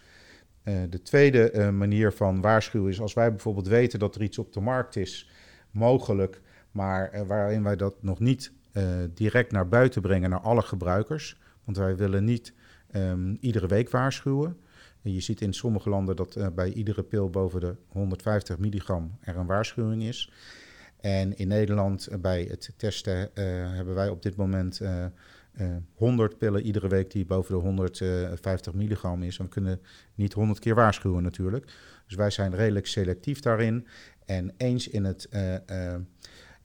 Uh, 0.64 0.76
de 0.90 1.02
tweede 1.02 1.72
manier 1.72 2.12
van 2.12 2.42
waarschuwen 2.42 2.92
is 2.92 3.02
als 3.02 3.14
wij 3.14 3.30
bijvoorbeeld 3.30 3.68
weten 3.68 4.00
dat 4.00 4.16
er 4.16 4.22
iets 4.22 4.38
op 4.38 4.54
de 4.54 4.62
markt 4.62 4.96
is, 4.96 5.30
mogelijk, 5.72 6.42
maar 6.72 7.28
waarin 7.28 7.64
wij 7.64 7.76
dat 7.76 8.04
nog 8.04 8.20
niet 8.20 8.52
direct 9.14 9.52
naar 9.52 9.68
buiten 9.68 10.02
brengen 10.02 10.30
naar 10.30 10.42
alle 10.42 10.62
gebruikers. 10.62 11.41
Want 11.64 11.78
wij 11.78 11.96
willen 11.96 12.24
niet 12.24 12.54
um, 12.96 13.38
iedere 13.40 13.68
week 13.68 13.90
waarschuwen. 13.90 14.58
En 15.02 15.14
je 15.14 15.20
ziet 15.22 15.42
in 15.42 15.54
sommige 15.54 15.90
landen 15.90 16.16
dat 16.16 16.56
bij 16.56 16.74
iedere 16.74 17.04
pil 17.04 17.30
boven 17.30 17.60
de 17.60 17.76
150 17.88 18.58
milligram 18.58 19.18
er 19.22 19.38
een 19.38 19.46
waarschuwing 19.46 20.04
is. 20.04 20.32
En 21.00 21.38
in 21.38 21.48
Nederland 21.48 22.08
bij 22.22 22.44
het 22.50 22.74
testen 22.78 23.30
hebben 23.76 23.96
wij 23.96 24.10
op 24.10 24.22
dit 24.22 24.36
moment 24.36 24.82
100 25.96 26.32
eh, 26.32 26.38
pillen 26.38 26.62
iedere 26.62 26.88
week 26.88 27.12
die 27.12 27.26
boven 27.26 27.56
de 27.56 27.62
150 27.62 28.74
milligram 28.74 29.24
is. 29.24 29.38
we 29.38 29.48
kunnen 29.48 29.82
niet 30.16 30.34
100 30.34 30.60
keer 30.60 30.76
waarschuwen 30.76 31.24
natuurlijk. 31.24 31.74
Dus 32.08 32.16
wij 32.16 32.30
zijn 32.30 32.56
redelijk 32.56 32.88
selectief 32.88 33.40
daarin. 33.40 33.88
En 34.26 34.54
eens 34.58 34.88
in 34.88 35.04
het, 35.04 35.30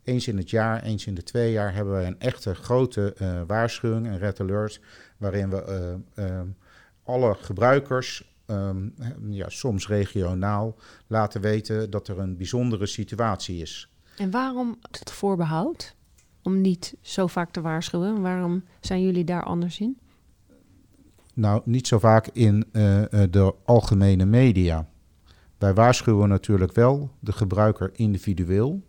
eens 0.06 0.28
in 0.28 0.36
het 0.36 0.50
jaar, 0.50 0.82
eens 0.82 1.06
in 1.06 1.14
de 1.14 1.22
twee 1.22 1.52
jaar 1.52 1.75
hebben 1.75 1.98
we 1.98 2.04
een 2.04 2.20
echte 2.20 2.54
grote 2.54 3.14
waarschuwing, 3.46 4.06
een 4.06 4.18
red 4.18 4.40
alert, 4.40 4.80
waarin 5.16 5.50
we 5.50 5.98
alle 7.02 7.34
gebruikers 7.34 8.34
Um, 8.50 8.94
ja, 9.28 9.48
soms 9.48 9.88
regionaal 9.88 10.76
laten 11.06 11.40
weten 11.40 11.90
dat 11.90 12.08
er 12.08 12.18
een 12.18 12.36
bijzondere 12.36 12.86
situatie 12.86 13.62
is. 13.62 13.90
En 14.16 14.30
waarom 14.30 14.78
het 14.90 15.10
voorbehoud? 15.10 15.96
om 16.46 16.60
niet 16.60 16.96
zo 17.00 17.26
vaak 17.26 17.50
te 17.50 17.60
waarschuwen? 17.60 18.20
Waarom 18.20 18.64
zijn 18.80 19.02
jullie 19.02 19.25
daar 19.25 19.42
anders 19.42 19.80
in? 19.80 19.98
Nou, 21.34 21.62
niet 21.64 21.86
zo 21.86 21.98
vaak 21.98 22.26
in 22.26 22.64
uh, 22.72 23.02
de 23.30 23.54
algemene 23.64 24.25
media. 24.25 24.88
Wij 25.58 25.75
waarschuwen 25.75 26.28
natuurlijk 26.28 26.72
wel 26.72 27.10
de 27.20 27.32
gebruiker 27.32 27.90
individueel. 27.92 28.82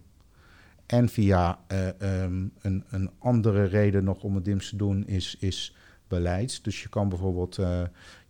En 0.87 1.09
via 1.09 1.59
uh, 1.71 1.87
um, 2.23 2.51
een, 2.61 2.83
een, 2.89 3.09
andere 3.19 3.63
reden 3.63 4.03
nog 4.03 4.23
om 4.23 4.35
het 4.35 4.45
DIMS 4.45 4.69
te 4.69 4.75
doen 4.75 5.07
is, 5.07 5.35
is 5.39 5.75
beleid. 6.07 6.63
Dus 6.63 6.81
je 6.81 6.89
kan 6.89 7.09
bijvoorbeeld, 7.09 7.57
uh, 7.57 7.81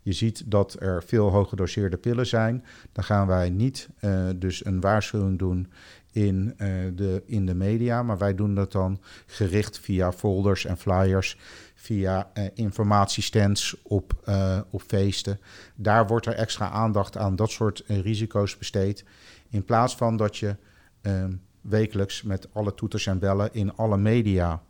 je 0.01 0.13
ziet 0.13 0.43
dat 0.45 0.75
er 0.79 1.03
veel 1.03 1.29
hooggedoseerde 1.29 1.97
pillen 1.97 2.27
zijn. 2.27 2.65
Dan 2.91 3.03
gaan 3.03 3.27
wij 3.27 3.49
niet 3.49 3.89
uh, 4.01 4.29
dus 4.35 4.65
een 4.65 4.81
waarschuwing 4.81 5.39
doen 5.39 5.71
in, 6.11 6.53
de, 6.95 7.23
in 7.25 7.45
de 7.45 7.55
media. 7.55 8.03
Maar 8.03 8.17
wij 8.17 8.35
doen 8.35 8.55
dat 8.55 8.71
dan 8.71 8.99
gericht 9.25 9.79
via 9.79 10.11
folders 10.11 10.65
en 10.65 10.77
flyers, 10.77 11.37
via 11.75 12.31
informatiestands 12.53 13.75
op, 13.83 14.29
op 14.69 14.81
feesten. 14.87 15.39
Daar 15.75 16.07
wordt 16.07 16.25
er 16.25 16.33
extra 16.33 16.69
aandacht 16.69 17.17
aan 17.17 17.35
dat 17.35 17.51
soort 17.51 17.83
risico's 17.87 18.57
besteed. 18.57 19.05
In 19.49 19.63
plaats 19.63 19.95
van 19.95 20.17
dat 20.17 20.37
je 20.37 20.55
ehm, 21.01 21.31
wekelijks 21.69 22.23
met 22.23 22.47
alle 22.53 22.73
toeters 22.73 23.07
en 23.07 23.19
bellen 23.19 23.53
in 23.53 23.75
alle 23.75 23.97
media 23.97 24.61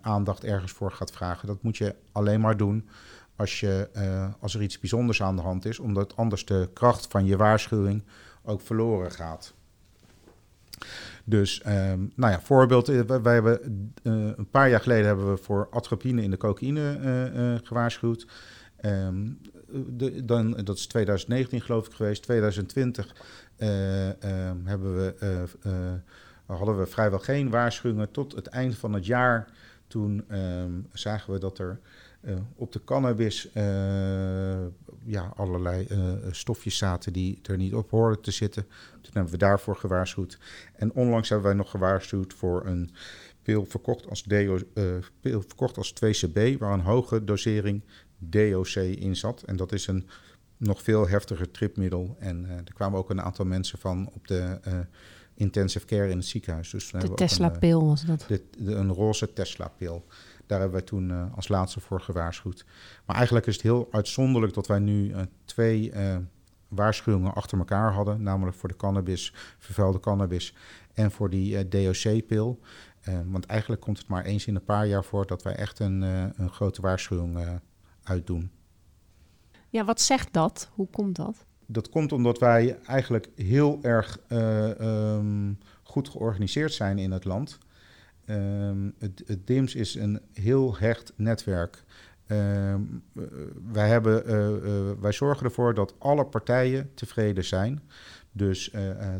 aandacht 0.00 0.44
ergens 0.44 0.72
voor 0.72 0.92
gaat 0.92 1.10
vragen. 1.10 1.46
Dat 1.46 1.62
moet 1.62 1.76
je 1.76 1.94
alleen 2.12 2.40
maar 2.40 2.56
doen 2.56 2.88
als, 3.36 3.60
je, 3.60 3.88
als 4.40 4.54
er 4.54 4.62
iets 4.62 4.78
bijzonders 4.78 5.22
aan 5.22 5.36
de 5.36 5.42
hand 5.42 5.64
is, 5.64 5.78
omdat 5.78 6.16
anders 6.16 6.44
de 6.44 6.70
kracht 6.72 7.06
van 7.06 7.26
je 7.26 7.36
waarschuwing 7.36 8.02
ook 8.42 8.60
verloren 8.60 9.10
gaat. 9.10 9.54
Dus, 11.24 11.62
um, 11.66 12.12
nou 12.14 12.32
ja, 12.32 12.40
voorbeeld. 12.40 12.88
Eh, 12.88 13.00
wij, 13.00 13.34
hebben, 13.34 13.92
een 14.02 14.48
paar 14.50 14.68
jaar 14.68 14.80
geleden 14.80 15.06
hebben 15.06 15.30
we 15.30 15.36
voor 15.36 15.68
atropine 15.70 16.22
in 16.22 16.30
de 16.30 16.36
cocaïne 16.36 17.60
gewaarschuwd. 17.64 18.26
Um, 18.82 19.40
de, 19.88 20.24
dan, 20.24 20.50
dat 20.50 20.76
is 20.76 20.86
2019 20.86 21.60
geloof 21.60 21.86
ik 21.86 21.92
geweest. 21.92 22.22
2020 22.22 23.06
um, 23.06 24.66
hebben 24.66 24.96
we, 24.96 25.14
hadden 26.56 26.78
we 26.78 26.86
vrijwel 26.86 27.18
geen 27.18 27.50
waarschuwingen. 27.50 28.10
Tot 28.10 28.34
het 28.34 28.46
eind 28.46 28.76
van 28.76 28.92
het 28.92 29.06
jaar, 29.06 29.48
toen 29.86 30.24
zagen 30.92 31.32
we 31.32 31.38
dat 31.38 31.58
er 31.58 31.80
uh, 32.20 32.36
op 32.54 32.72
de 32.72 32.84
cannabis 32.84 33.48
uh, 33.54 33.62
ja, 35.04 35.32
allerlei 35.36 35.86
uh, 35.90 36.12
stofjes 36.30 36.76
zaten 36.76 37.12
die 37.12 37.38
er 37.42 37.56
niet 37.56 37.74
op 37.74 37.90
hoorden 37.90 38.20
te 38.20 38.30
zitten. 38.30 38.66
Toen 39.00 39.12
hebben 39.12 39.32
we 39.32 39.38
daarvoor 39.38 39.76
gewaarschuwd. 39.76 40.38
En 40.74 40.92
onlangs 40.92 41.28
hebben 41.28 41.46
wij 41.46 41.56
nog 41.56 41.70
gewaarschuwd 41.70 42.34
voor 42.34 42.66
een 42.66 42.90
pil 43.42 43.64
verkocht 43.64 44.08
als, 44.08 44.22
DO, 44.22 44.58
pil 45.20 45.42
verkocht 45.42 45.76
als 45.76 45.92
2CB, 45.94 46.58
waar 46.58 46.72
een 46.72 46.80
hoge 46.80 47.24
dosering 47.24 47.82
DOC 48.18 48.74
in 48.74 49.16
zat. 49.16 49.42
En 49.42 49.56
dat 49.56 49.72
is 49.72 49.86
een 49.86 50.08
nog 50.56 50.82
veel 50.82 51.08
heftiger 51.08 51.50
tripmiddel. 51.50 52.16
En 52.18 52.46
er 52.64 52.74
kwamen 52.74 52.98
ook 52.98 53.10
een 53.10 53.22
aantal 53.22 53.44
mensen 53.44 53.78
van 53.78 54.10
op 54.14 54.28
de 54.28 54.58
intensive 55.38 55.86
care 55.86 56.10
in 56.10 56.16
het 56.16 56.26
ziekenhuis. 56.26 56.70
Dus 56.70 56.90
de 56.90 57.14
Tesla-pil 57.14 57.86
was 57.86 58.04
dat? 58.04 58.24
De, 58.28 58.42
een 58.58 58.92
roze 58.92 59.32
Tesla-pil. 59.32 60.06
Daar 60.46 60.60
hebben 60.60 60.78
wij 60.78 60.86
toen 60.86 61.34
als 61.34 61.48
laatste 61.48 61.80
voor 61.80 62.00
gewaarschuwd. 62.00 62.64
Maar 63.04 63.16
eigenlijk 63.16 63.46
is 63.46 63.54
het 63.54 63.62
heel 63.62 63.88
uitzonderlijk 63.90 64.54
dat 64.54 64.66
wij 64.66 64.78
nu 64.78 65.14
twee 65.44 65.92
waarschuwingen 66.68 67.34
achter 67.34 67.58
elkaar 67.58 67.92
hadden. 67.92 68.22
Namelijk 68.22 68.56
voor 68.56 68.68
de 68.68 68.76
cannabis, 68.76 69.34
vervuilde 69.58 70.00
cannabis 70.00 70.54
en 70.92 71.10
voor 71.10 71.30
die 71.30 71.68
DOC-pil. 71.68 72.60
want 73.26 73.46
eigenlijk 73.46 73.80
komt 73.80 73.98
het 73.98 74.08
maar 74.08 74.24
eens 74.24 74.46
in 74.46 74.54
een 74.54 74.64
paar 74.64 74.86
jaar 74.86 75.04
voor 75.04 75.26
dat 75.26 75.42
wij 75.42 75.54
echt 75.54 75.78
een, 75.78 76.02
een 76.36 76.50
grote 76.50 76.80
waarschuwing 76.80 77.60
uitdoen. 78.02 78.50
Ja, 79.68 79.84
wat 79.84 80.00
zegt 80.00 80.32
dat? 80.32 80.70
Hoe 80.74 80.88
komt 80.90 81.16
dat? 81.16 81.46
Dat 81.70 81.88
komt 81.88 82.12
omdat 82.12 82.38
wij 82.38 82.78
eigenlijk 82.86 83.28
heel 83.34 83.78
erg 83.82 84.18
uh, 84.28 85.14
um, 85.14 85.58
goed 85.82 86.08
georganiseerd 86.08 86.72
zijn 86.72 86.98
in 86.98 87.10
het 87.10 87.24
land. 87.24 87.58
Um, 88.26 88.94
het, 88.98 89.22
het, 89.26 89.46
DIMS 89.46 89.74
is 89.74 89.94
een 89.94 90.20
heel 90.32 90.76
hecht 90.76 91.12
netwerk. 91.16 91.84
Um, 92.26 93.02
wij, 93.72 93.88
hebben, 93.88 94.30
uh, 94.30 95.00
wij 95.00 95.12
zorgen 95.12 95.44
ervoor 95.46 95.74
dat 95.74 95.94
alle 95.98 96.24
partijen 96.24 96.90
tevreden 96.94 97.44
zijn. 97.44 97.82
Dus 98.32 98.70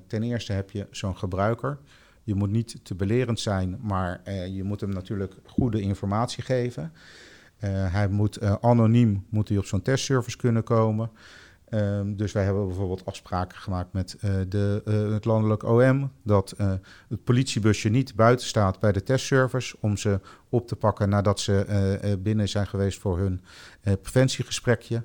ten 0.06 0.22
eerste 0.22 0.52
heb 0.52 0.70
je 0.70 0.86
zo'n 0.90 1.16
gebruiker. 1.16 1.78
Je 2.22 2.34
moet 2.34 2.50
niet 2.50 2.84
te 2.84 2.94
belerend 2.94 3.40
zijn, 3.40 3.78
maar 3.82 4.32
je 4.50 4.64
moet 4.64 4.80
hem 4.80 4.90
natuurlijk 4.90 5.34
goede 5.44 5.80
informatie 5.80 6.42
geven. 6.42 6.92
Hij 7.66 8.08
moet 8.08 8.40
anoniem 8.60 9.26
moet 9.28 9.58
op 9.58 9.64
zo'n 9.64 9.82
testservice 9.82 10.36
kunnen 10.36 10.64
komen. 10.64 11.10
Um, 11.70 12.16
dus 12.16 12.32
wij 12.32 12.44
hebben 12.44 12.66
bijvoorbeeld 12.66 13.04
afspraken 13.04 13.58
gemaakt 13.58 13.92
met 13.92 14.16
uh, 14.24 14.30
de, 14.48 14.82
het 15.12 15.24
landelijk 15.24 15.62
OM 15.62 16.12
dat 16.22 16.54
het 17.08 17.24
politiebusje 17.24 17.88
niet 17.88 18.14
buiten 18.14 18.46
staat 18.46 18.80
bij 18.80 18.92
de 18.92 19.02
testservice 19.02 19.76
om 19.80 19.96
ze 19.96 20.20
op 20.48 20.68
te 20.68 20.76
pakken 20.76 21.08
nadat 21.08 21.40
ze 21.40 22.18
binnen 22.22 22.48
zijn 22.48 22.66
geweest 22.66 22.98
voor 22.98 23.18
hun 23.18 23.40
preventiegesprekje. 23.80 25.04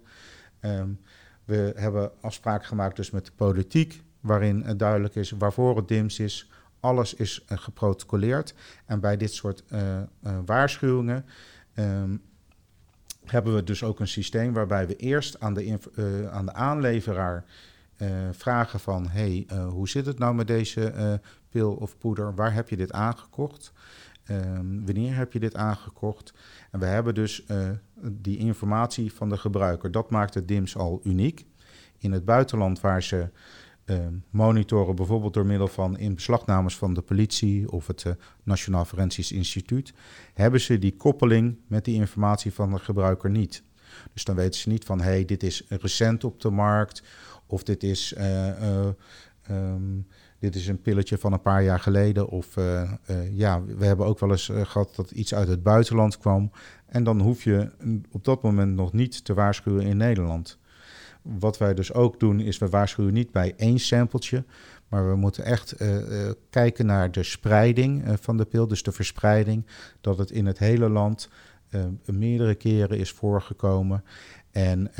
Um, 0.62 1.00
we 1.46 1.74
hebben 1.76 2.12
afspraken 2.22 2.68
gemaakt 2.68 2.96
dus 2.96 3.12
met 3.12 3.26
de 3.26 3.32
politiek, 3.36 4.04
waarin 4.20 4.78
duidelijk 4.78 5.16
is 5.16 5.32
waarvoor 5.32 5.78
het 5.78 5.88
DIMS 5.88 6.20
is. 6.20 6.52
Alles 6.80 7.14
is 7.14 7.46
geprotocoleerd. 7.48 8.54
En 8.86 9.00
bij 9.00 9.18
dit 9.18 9.34
soort 9.34 9.64
waarschuwingen 10.46 11.26
um, 11.76 12.22
hebben 13.26 13.56
we 13.56 13.64
dus 13.64 13.84
ook 13.84 14.00
een 14.00 14.08
systeem 14.08 14.54
waarbij 14.54 14.88
we 14.88 14.96
eerst 14.96 15.40
aan 15.40 15.54
de, 15.54 15.66
uh, 15.66 16.32
aan 16.32 16.46
de 16.46 16.54
aanleveraar 16.54 17.46
uh, 17.98 18.10
vragen 18.32 18.80
van... 18.80 19.08
hey, 19.08 19.46
uh, 19.54 19.68
hoe 19.68 19.90
zit 19.90 20.06
het 20.06 20.20
nou 20.20 20.36
met 20.36 20.48
deze 20.48 21.20
pil 21.50 21.74
of 21.74 21.98
poeder? 21.98 22.36
Waar 22.36 22.54
heb 22.54 22.70
je 22.70 22.78
dit 22.78 22.92
aangekocht? 22.92 23.74
Um, 24.30 24.86
wanneer 24.86 25.16
heb 25.16 25.34
je 25.34 25.40
dit 25.40 25.56
aangekocht? 25.56 26.34
En 26.72 26.80
we 26.80 26.86
hebben 26.86 27.16
dus 27.16 27.46
die 28.02 28.38
informatie 28.38 29.14
van 29.14 29.30
de 29.30 29.38
gebruiker. 29.38 29.92
Dat 29.92 30.10
maakt 30.10 30.34
het 30.34 30.48
DIMS 30.48 30.78
al 30.78 31.00
uniek. 31.04 31.46
In 31.98 32.12
het 32.12 32.26
buitenland 32.26 32.82
waar 32.82 33.04
ze 33.04 33.30
monitoren, 34.30 34.96
bijvoorbeeld 34.96 35.34
door 35.34 35.46
middel 35.46 35.68
van 35.68 35.98
inbeslagnames 35.98 36.78
van 36.78 36.94
de 36.94 37.02
politie 37.02 37.72
of 37.72 37.88
het 37.88 38.04
uh, 38.04 38.14
Nationaal 38.44 38.86
Forensisch 38.86 39.32
Instituut, 39.32 39.94
hebben 40.34 40.62
ze 40.62 40.80
die 40.80 40.96
koppeling 40.96 41.58
met 41.68 41.86
die 41.86 41.96
informatie 41.96 42.54
van 42.54 42.72
de 42.72 42.80
gebruiker 42.80 43.30
niet. 43.30 43.64
Dus 44.14 44.24
dan 44.24 44.36
weten 44.36 44.60
ze 44.60 44.70
niet 44.70 44.86
van, 44.86 45.02
hé, 45.02 45.10
hey, 45.10 45.26
dit 45.26 45.44
is 45.44 45.64
recent 45.70 46.24
op 46.24 46.42
de 46.42 46.50
markt 46.50 47.04
of 47.46 47.64
dit 47.64 47.84
is, 47.84 48.14
uh, 48.18 48.88
um, 49.50 50.08
dit 50.40 50.56
is 50.56 50.68
een 50.68 50.82
pilletje 50.82 51.18
van 51.18 51.34
een 51.34 51.42
paar 51.42 51.64
jaar 51.64 51.80
geleden. 51.80 52.28
Of 52.28 52.56
ja, 53.32 53.64
we 53.64 53.86
hebben 53.86 54.06
ook 54.06 54.20
wel 54.20 54.32
eens 54.32 54.52
gehad 54.54 54.96
dat 54.96 55.12
iets 55.12 55.34
uit 55.34 55.48
het 55.48 55.64
buitenland 55.64 56.18
kwam. 56.18 56.52
En 56.86 57.04
dan 57.04 57.22
hoef 57.22 57.44
je 57.44 57.72
op 58.12 58.24
dat 58.24 58.42
moment 58.42 58.76
nog 58.76 58.94
niet 58.94 59.26
te 59.26 59.34
waarschuwen 59.34 59.86
in 59.86 59.98
Nederland. 59.98 60.60
Wat 61.24 61.58
wij 61.58 61.74
dus 61.74 61.94
ook 61.94 62.20
doen, 62.20 62.40
is 62.40 62.58
we 62.58 62.70
waarschuwen 62.70 63.14
niet 63.14 63.32
bij 63.32 63.54
één 63.58 63.80
sampletje, 63.80 64.44
maar 64.88 65.10
we 65.10 65.16
moeten 65.16 65.44
echt 65.44 65.82
uh, 65.82 65.96
uh, 65.96 66.32
kijken 66.50 66.86
naar 66.86 67.12
de 67.12 67.24
spreiding 67.24 68.08
uh, 68.08 68.14
van 68.20 68.38
de 68.38 68.46
pil, 68.46 68.68
dus 68.68 68.84
de 68.84 68.92
verspreiding, 68.92 69.66
dat 70.02 70.18
het 70.18 70.32
in 70.32 70.46
het 70.46 70.60
hele 70.60 70.90
land 70.90 71.30
meerdere 72.06 72.56
keren 72.56 72.98
is 72.98 73.12
voorgekomen. 73.12 74.04
En 74.52 74.92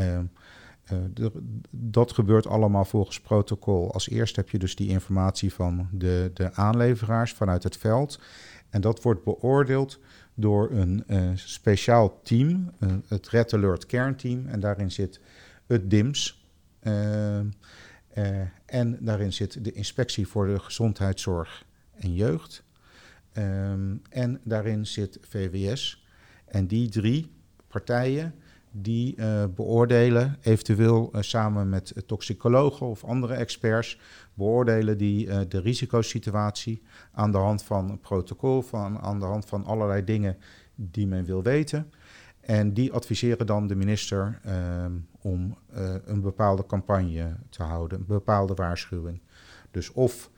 dat 1.70 2.12
gebeurt 2.12 2.48
allemaal 2.48 2.86
volgens 2.86 3.20
protocol. 3.22 3.94
Als 3.94 4.10
eerst 4.10 4.36
heb 4.36 4.50
je 4.50 4.60
dus 4.60 4.76
die 4.76 4.90
informatie 4.90 5.54
van 5.54 5.88
de, 5.92 6.32
de 6.34 6.54
aanleveraars 6.54 7.34
vanuit 7.34 7.64
het 7.64 7.78
veld. 7.78 8.20
En 8.70 8.82
dat 8.82 9.02
wordt 9.02 9.24
beoordeeld 9.24 10.00
door 10.34 10.72
een 10.72 11.04
speciaal 11.36 12.20
team, 12.24 12.72
het 13.08 13.30
Red 13.30 13.54
Alert 13.54 13.86
Kernteam. 13.86 14.48
En 14.48 14.60
daarin 14.60 14.92
zit 14.92 15.20
het 15.68 15.90
DIMS. 15.90 16.48
Uh, 16.84 17.40
uh, 17.40 17.46
en 18.66 18.98
daarin 19.00 19.34
zit 19.34 19.64
de 19.64 19.72
inspectie 19.72 20.28
voor 20.28 20.48
de 20.48 20.60
gezondheidszorg 20.60 21.66
en 21.94 22.14
jeugd. 22.14 22.64
Um, 23.38 24.02
en 24.10 24.40
daarin 24.44 24.86
zit 24.86 25.18
VWS. 25.22 26.06
En 26.46 26.68
die 26.68 26.90
drie 26.90 27.32
partijen 27.68 28.36
die 28.72 29.16
uh, 29.18 29.44
beoordelen, 29.56 30.38
eventueel 30.42 31.14
samen 31.20 31.70
met 31.70 31.94
toxicologen 32.06 32.88
of 32.88 33.04
andere 33.04 33.34
experts, 33.34 34.00
beoordelen 34.34 34.98
die 34.98 35.48
de 35.48 35.60
risicosituatie 35.60 36.82
aan 37.12 37.32
de 37.32 37.38
hand 37.38 37.64
van 37.64 37.90
een 37.90 38.00
protocol, 38.00 38.62
van, 38.62 39.00
aan 39.00 39.20
de 39.20 39.26
hand 39.26 39.46
van 39.46 39.66
allerlei 39.66 40.04
dingen 40.04 40.38
die 40.76 41.08
men 41.08 41.26
wil 41.26 41.44
weten. 41.44 41.92
En 42.44 42.74
die 42.74 42.92
adviseren 42.92 43.46
dan 43.46 43.68
de 43.68 43.76
minister 43.76 44.40
uh, 44.46 44.86
om 45.22 45.58
uh, 45.76 45.96
een 46.06 46.22
bepaalde 46.22 46.66
campagne 46.66 47.36
te 47.50 47.64
houden, 47.64 48.00
een 48.00 48.06
bepaalde 48.06 48.54
waarschuwing. 48.54 49.22
Dus 49.72 49.92
of 49.92 50.30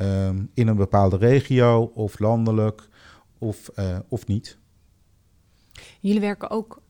um, 0.00 0.50
in 0.54 0.68
een 0.68 0.76
bepaalde 0.76 1.16
regio, 1.16 1.82
of 1.82 2.18
landelijk, 2.18 2.88
of, 3.38 3.70
uh, 3.78 3.98
of 4.08 4.26
niet. 4.26 4.58
Jullie 6.00 6.20
werken 6.20 6.50
ook 6.50 6.82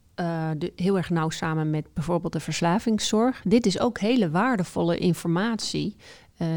de, 0.59 0.73
heel 0.77 0.97
erg 0.97 1.11
nauw 1.11 1.31
samen 1.31 1.71
met 1.71 1.95
bijvoorbeeld 1.95 2.33
de 2.33 2.41
verslavingszorg. 2.41 3.43
Dit 3.43 3.67
is 3.67 3.81
ook 3.81 3.99
hele 3.99 4.31
waardevolle 4.31 4.99
informatie 4.99 5.97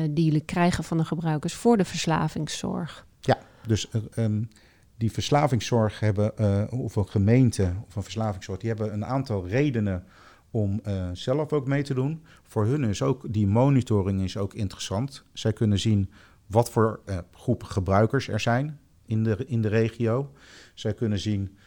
die 0.09 0.25
jullie 0.25 0.45
krijgen 0.45 0.83
van 0.83 0.97
de 0.97 1.05
gebruikers 1.05 1.53
voor 1.53 1.77
de 1.77 1.85
verslavingszorg. 1.85 3.05
Ja, 3.19 3.37
dus 3.67 3.87
um, 4.15 4.49
die 4.97 5.11
verslavingszorg 5.11 5.99
hebben, 5.99 6.31
uh, 6.39 6.63
of 6.69 6.95
een 6.95 7.07
gemeente 7.07 7.73
of 7.87 7.95
een 7.95 8.03
verslavingszorg, 8.03 8.59
die 8.59 8.69
hebben 8.69 8.93
een 8.93 9.05
aantal 9.05 9.47
redenen 9.47 10.03
om 10.51 10.81
uh, 10.87 11.09
zelf 11.13 11.53
ook 11.53 11.67
mee 11.67 11.83
te 11.83 11.93
doen. 11.93 12.23
Voor 12.43 12.65
hun 12.65 12.83
is 12.83 13.01
ook 13.01 13.33
die 13.33 13.47
monitoring 13.47 14.21
is 14.21 14.37
ook 14.37 14.53
interessant. 14.53 15.23
Zij 15.33 15.53
kunnen 15.53 15.79
zien 15.79 16.11
wat 16.45 16.69
voor 16.69 16.99
uh, 17.05 17.17
groepen 17.31 17.67
gebruikers 17.67 18.27
er 18.27 18.39
zijn 18.39 18.79
in 19.05 19.23
de, 19.23 19.45
in 19.47 19.61
de 19.61 19.67
regio. 19.67 20.31
Zij 20.73 20.93
kunnen 20.93 21.19
zien 21.19 21.57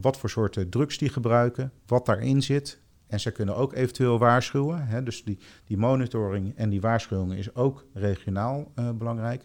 wat 0.00 0.18
voor 0.18 0.30
soorten 0.30 0.68
drugs 0.68 0.98
die 0.98 1.08
gebruiken, 1.08 1.72
wat 1.86 2.06
daarin 2.06 2.42
zit. 2.42 2.80
En 3.06 3.20
zij 3.20 3.32
kunnen 3.32 3.56
ook 3.56 3.72
eventueel 3.72 4.18
waarschuwen. 4.18 4.86
Hè, 4.86 5.02
dus 5.02 5.24
die, 5.24 5.38
die 5.66 5.76
monitoring 5.76 6.56
en 6.56 6.70
die 6.70 6.80
waarschuwing 6.80 7.32
is 7.32 7.54
ook 7.54 7.86
regionaal 7.92 8.72
uh, 8.78 8.90
belangrijk. 8.90 9.42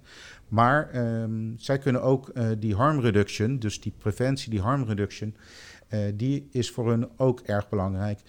Maar 0.48 0.96
um, 1.22 1.54
zij 1.58 1.78
kunnen 1.78 2.02
ook 2.02 2.32
uh, 2.34 2.50
die 2.60 2.76
harm 2.76 3.00
reduction, 3.00 3.60
dus 3.60 3.82
die 3.82 3.94
preventie, 3.98 4.50
die 4.50 4.62
harm 4.62 4.84
reduction, 4.84 5.36
uh, 5.90 6.00
die 6.14 6.48
is 6.52 6.72
voor 6.72 6.90
hun 6.90 7.10
ook 7.18 7.40
erg 7.40 7.70
belangrijk. 7.70 8.20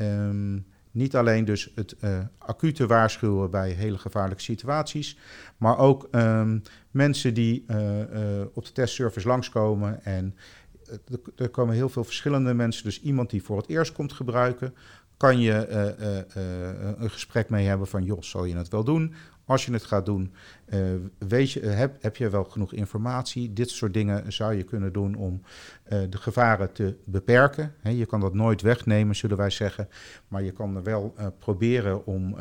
Um, 0.00 0.66
niet 0.92 1.16
alleen 1.16 1.44
dus 1.44 1.72
het 1.74 1.96
acute 2.38 2.86
waarschuwen 2.86 3.50
bij 3.50 3.70
hele 3.70 3.98
gevaarlijke 3.98 4.42
situaties, 4.42 5.18
maar 5.56 5.78
ook 5.78 6.08
um, 6.10 6.62
mensen 6.90 7.34
die 7.34 7.64
op 8.52 8.64
de 8.64 8.72
testservice 8.72 9.28
langskomen 9.28 10.04
en 10.04 10.34
er 11.36 11.48
komen 11.48 11.74
heel 11.74 11.88
veel 11.88 12.04
verschillende 12.04 12.54
mensen. 12.54 12.84
Dus 12.84 13.00
iemand 13.00 13.30
die 13.30 13.42
voor 13.42 13.56
het 13.56 13.68
eerst 13.68 13.92
komt 13.92 14.12
gebruiken, 14.12 14.74
kan 15.16 15.40
je 15.40 15.66
uh, 15.70 16.06
uh, 16.06 16.94
een 16.98 17.10
gesprek 17.10 17.48
mee 17.48 17.66
hebben 17.66 17.86
van, 17.86 18.04
joh, 18.04 18.22
zal 18.22 18.44
je 18.44 18.56
het 18.56 18.68
wel 18.68 18.84
doen? 18.84 19.14
Als 19.44 19.66
je 19.66 19.72
het 19.72 19.84
gaat 19.84 20.06
doen, 20.06 20.32
weet 21.18 21.50
je, 21.50 21.60
heb, 21.60 22.02
heb 22.02 22.16
je 22.16 22.30
wel 22.30 22.44
genoeg 22.44 22.72
informatie? 22.72 23.52
Dit 23.52 23.70
soort 23.70 23.94
dingen 23.94 24.32
zou 24.32 24.54
je 24.54 24.62
kunnen 24.62 24.92
doen 24.92 25.14
om 25.14 25.42
de 25.88 26.16
gevaren 26.16 26.72
te 26.72 26.96
beperken. 27.04 27.74
Je 27.82 28.06
kan 28.06 28.20
dat 28.20 28.34
nooit 28.34 28.62
wegnemen, 28.62 29.16
zullen 29.16 29.36
wij 29.36 29.50
zeggen. 29.50 29.88
Maar 30.28 30.42
je 30.42 30.50
kan 30.50 30.76
er 30.76 30.82
wel 30.82 31.14
proberen 31.38 32.06
om 32.06 32.36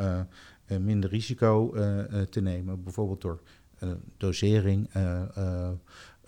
minder 0.80 1.10
risico 1.10 1.74
te 2.30 2.42
nemen. 2.42 2.84
Bijvoorbeeld 2.84 3.22
door 3.22 3.42
dosering 4.18 4.90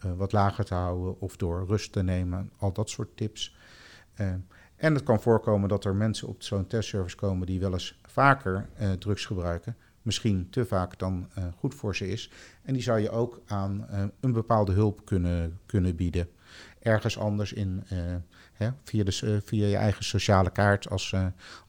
uh, 0.06 0.12
wat 0.14 0.32
lager 0.32 0.66
te 0.66 0.74
houden 0.74 1.20
of 1.20 1.38
door 1.38 1.66
rust 1.68 1.92
te 1.92 2.04
nemen, 2.04 2.52
al 2.58 2.74
dat 2.74 2.90
soort 2.90 3.18
tips. 3.18 3.56
Uh, 4.18 4.28
en 4.76 4.94
het 4.94 5.04
kan 5.04 5.22
voorkomen 5.22 5.70
dat 5.70 5.86
er 5.86 5.96
mensen 5.96 6.28
op 6.28 6.44
zo'n 6.44 6.68
testservice 6.68 7.16
komen 7.16 7.48
die 7.48 7.60
wel 7.60 7.74
eens 7.74 8.00
vaker 8.04 8.70
uh, 8.82 8.92
drugs 8.92 9.26
gebruiken, 9.26 9.78
misschien 10.02 10.50
te 10.50 10.66
vaak 10.66 11.00
dan 11.00 11.30
goed 11.58 11.76
voor 11.76 11.96
ze 11.96 12.08
is. 12.08 12.32
En 12.64 12.74
die 12.74 12.84
zou 12.84 13.00
je 13.00 13.10
ook 13.10 13.42
aan 13.46 13.86
een 14.20 14.34
bepaalde 14.34 14.72
hulp 14.72 15.06
kunnen, 15.06 15.60
kunnen 15.66 15.96
bieden. 15.96 16.30
Ergens 16.80 17.18
anders 17.18 17.54
in, 17.54 17.84
hè, 18.54 18.70
via, 18.84 19.04
de, 19.04 19.42
via 19.44 19.68
je 19.68 19.76
eigen 19.76 20.04
sociale 20.04 20.50
kaart 20.50 20.90
als, 20.90 21.16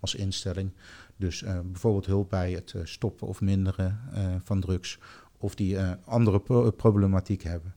als 0.00 0.14
instelling. 0.14 0.72
Dus 1.16 1.44
bijvoorbeeld 1.64 2.06
hulp 2.06 2.28
bij 2.28 2.52
het 2.52 2.74
stoppen 2.82 3.26
of 3.26 3.40
minderen 3.40 4.00
van 4.44 4.60
drugs. 4.60 4.98
Of 5.38 5.54
die 5.54 5.78
andere 6.04 6.40
problematiek 6.76 7.42
hebben. 7.42 7.74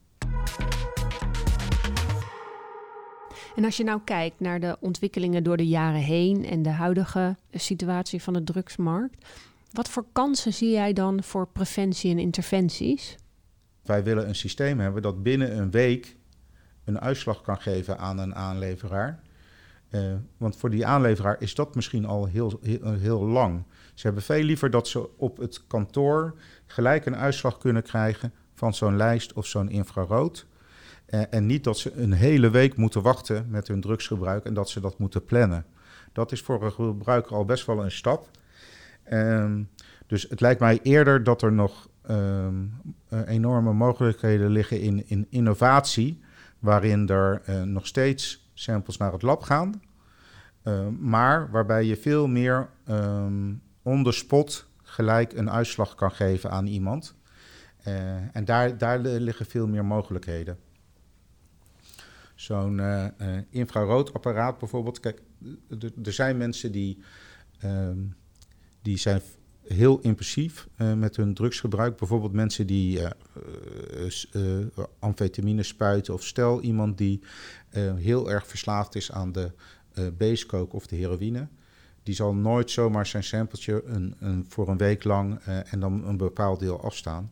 En 3.56 3.65
als 3.65 3.78
je 3.78 3.84
nou 3.84 4.02
kijkt 4.04 4.39
naar 4.39 4.60
de 4.60 4.78
ontwikkelingen 4.80 5.43
door 5.43 5.58
de 5.58 5.67
jaren 5.67 6.02
heen 6.02 6.45
en 6.45 6.62
de 6.62 6.69
huidige 6.69 7.36
situatie 7.52 8.21
van 8.21 8.34
de 8.34 8.43
drugsmarkt, 8.43 9.26
wat 9.71 9.89
voor 9.89 10.06
kansen 10.12 10.54
zie 10.54 10.71
jij 10.71 10.93
dan 10.93 11.24
voor 11.24 11.48
preventie 11.48 12.12
en 12.12 12.19
interventies? 12.19 13.15
Wij 13.84 14.04
willen 14.04 14.28
een 14.28 14.36
systeem 14.36 14.80
hebben 14.80 15.02
dat 15.02 15.24
binnen 15.24 15.58
een 15.58 15.71
week 15.71 16.15
een 16.84 17.00
uitslag 17.00 17.41
kan 17.41 17.62
geven 17.62 17.98
aan 17.98 18.17
een 18.17 18.36
aanleveraar. 18.36 19.24
Uh, 19.91 20.13
want 20.38 20.56
voor 20.58 20.69
die 20.69 20.86
aanleveraar 20.86 21.36
is 21.39 21.56
dat 21.56 21.76
misschien 21.76 22.06
al 22.06 22.26
heel, 22.26 22.60
heel, 23.00 23.26
lang. 23.26 23.63
Ze 23.93 24.06
hebben 24.06 24.24
veel 24.24 24.43
liever 24.43 24.69
dat 24.69 24.88
ze 24.88 25.17
op 25.17 25.38
het 25.38 25.67
kantoor 25.67 26.36
gelijk 26.65 27.06
een 27.06 27.15
uitslag 27.15 27.58
kunnen 27.58 27.84
krijgen 27.84 28.34
van 28.56 28.74
zo'n 28.74 28.98
lijst 28.98 29.34
of 29.34 29.46
zo'n 29.46 29.70
infrarood. 29.70 30.46
Uh, 31.10 31.22
en 31.30 31.46
niet 31.46 31.63
dat 31.63 31.78
ze 31.78 31.94
een 31.94 32.13
hele 32.13 32.50
week 32.50 32.78
moeten 32.78 33.02
wachten 33.02 33.46
met 33.50 33.68
hun 33.68 33.82
drugsgebruik 33.82 34.46
en 34.46 34.54
dat 34.54 34.70
ze 34.70 34.80
dat 34.80 35.00
moeten 35.00 35.26
plannen. 35.26 35.65
Dat 36.13 36.32
is 36.32 36.41
voor 36.41 36.63
een 36.63 36.72
gebruiker 36.72 37.36
al 37.36 37.46
best 37.46 37.65
wel 37.65 37.84
een 37.84 37.91
stap. 37.91 38.30
Um, 39.12 39.70
dus 40.08 40.26
het 40.30 40.41
lijkt 40.41 40.60
mij 40.60 40.80
eerder 40.84 41.24
dat 41.24 41.41
er 41.41 41.52
nog 41.52 41.89
um, 42.10 42.74
enorme 43.26 43.74
mogelijkheden 43.74 44.50
liggen 44.50 44.82
in, 44.82 45.10
in 45.10 45.28
innovatie, 45.30 46.22
waarin 46.60 47.08
er 47.10 47.41
uh, 47.50 47.62
nog 47.62 47.88
steeds 47.88 48.50
samples 48.54 48.98
naar 48.98 49.12
het 49.12 49.22
lab 49.22 49.41
gaan, 49.41 49.82
uh, 50.63 50.88
maar 51.00 51.52
waarbij 51.52 51.86
je 51.86 51.98
veel 51.98 52.28
meer 52.28 52.70
um, 52.89 53.62
on 53.82 54.04
the 54.04 54.12
spot 54.12 54.68
gelijk 54.84 55.34
een 55.34 55.52
uitslag 55.52 55.96
kan 55.96 56.12
geven 56.12 56.52
aan 56.52 56.68
iemand. 56.68 57.15
Uh, 57.88 58.36
en 58.36 58.45
daar, 58.45 58.78
daar 58.78 59.00
liggen 59.00 59.45
veel 59.45 59.67
meer 59.67 59.86
mogelijkheden 59.86 60.58
zo'n 62.36 62.78
uh, 62.78 63.08
infraroodapparaat 63.50 64.58
bijvoorbeeld. 64.58 65.00
Kijk, 65.00 65.21
er 66.04 66.13
zijn 66.13 66.38
mensen 66.38 66.71
die, 66.71 66.98
um, 67.63 68.15
die 68.82 68.98
zijn 68.98 69.21
heel 69.67 70.00
impulsief 70.00 70.67
uh, 70.78 70.93
met 70.93 71.15
hun 71.15 71.34
drugsgebruik. 71.34 71.98
Bijvoorbeeld 71.98 72.34
mensen 72.34 72.67
die 72.67 73.00
amfetamine 75.00 75.63
spuiten. 75.63 76.13
Of 76.13 76.24
stel 76.24 76.62
iemand 76.62 76.98
die 76.98 77.21
heel 77.95 78.32
erg 78.32 78.48
verslaafd 78.48 78.95
is 78.95 79.12
aan 79.12 79.32
de 79.32 79.52
basecoke 80.17 80.76
of 80.76 80.88
de 80.88 80.95
heroïne. 80.95 81.48
Die 82.04 82.15
zal 82.15 82.36
nooit 82.36 82.71
zomaar 82.71 83.06
zijn 83.06 83.24
sampletje 83.24 83.84
een, 83.86 84.15
een, 84.19 84.45
voor 84.50 84.67
een 84.67 84.78
week 84.78 85.04
lang 85.04 85.39
en 85.43 85.80
dan 85.80 86.08
een 86.08 86.17
bepaald 86.17 86.60
deel 86.60 86.84
afstaan. 86.84 87.32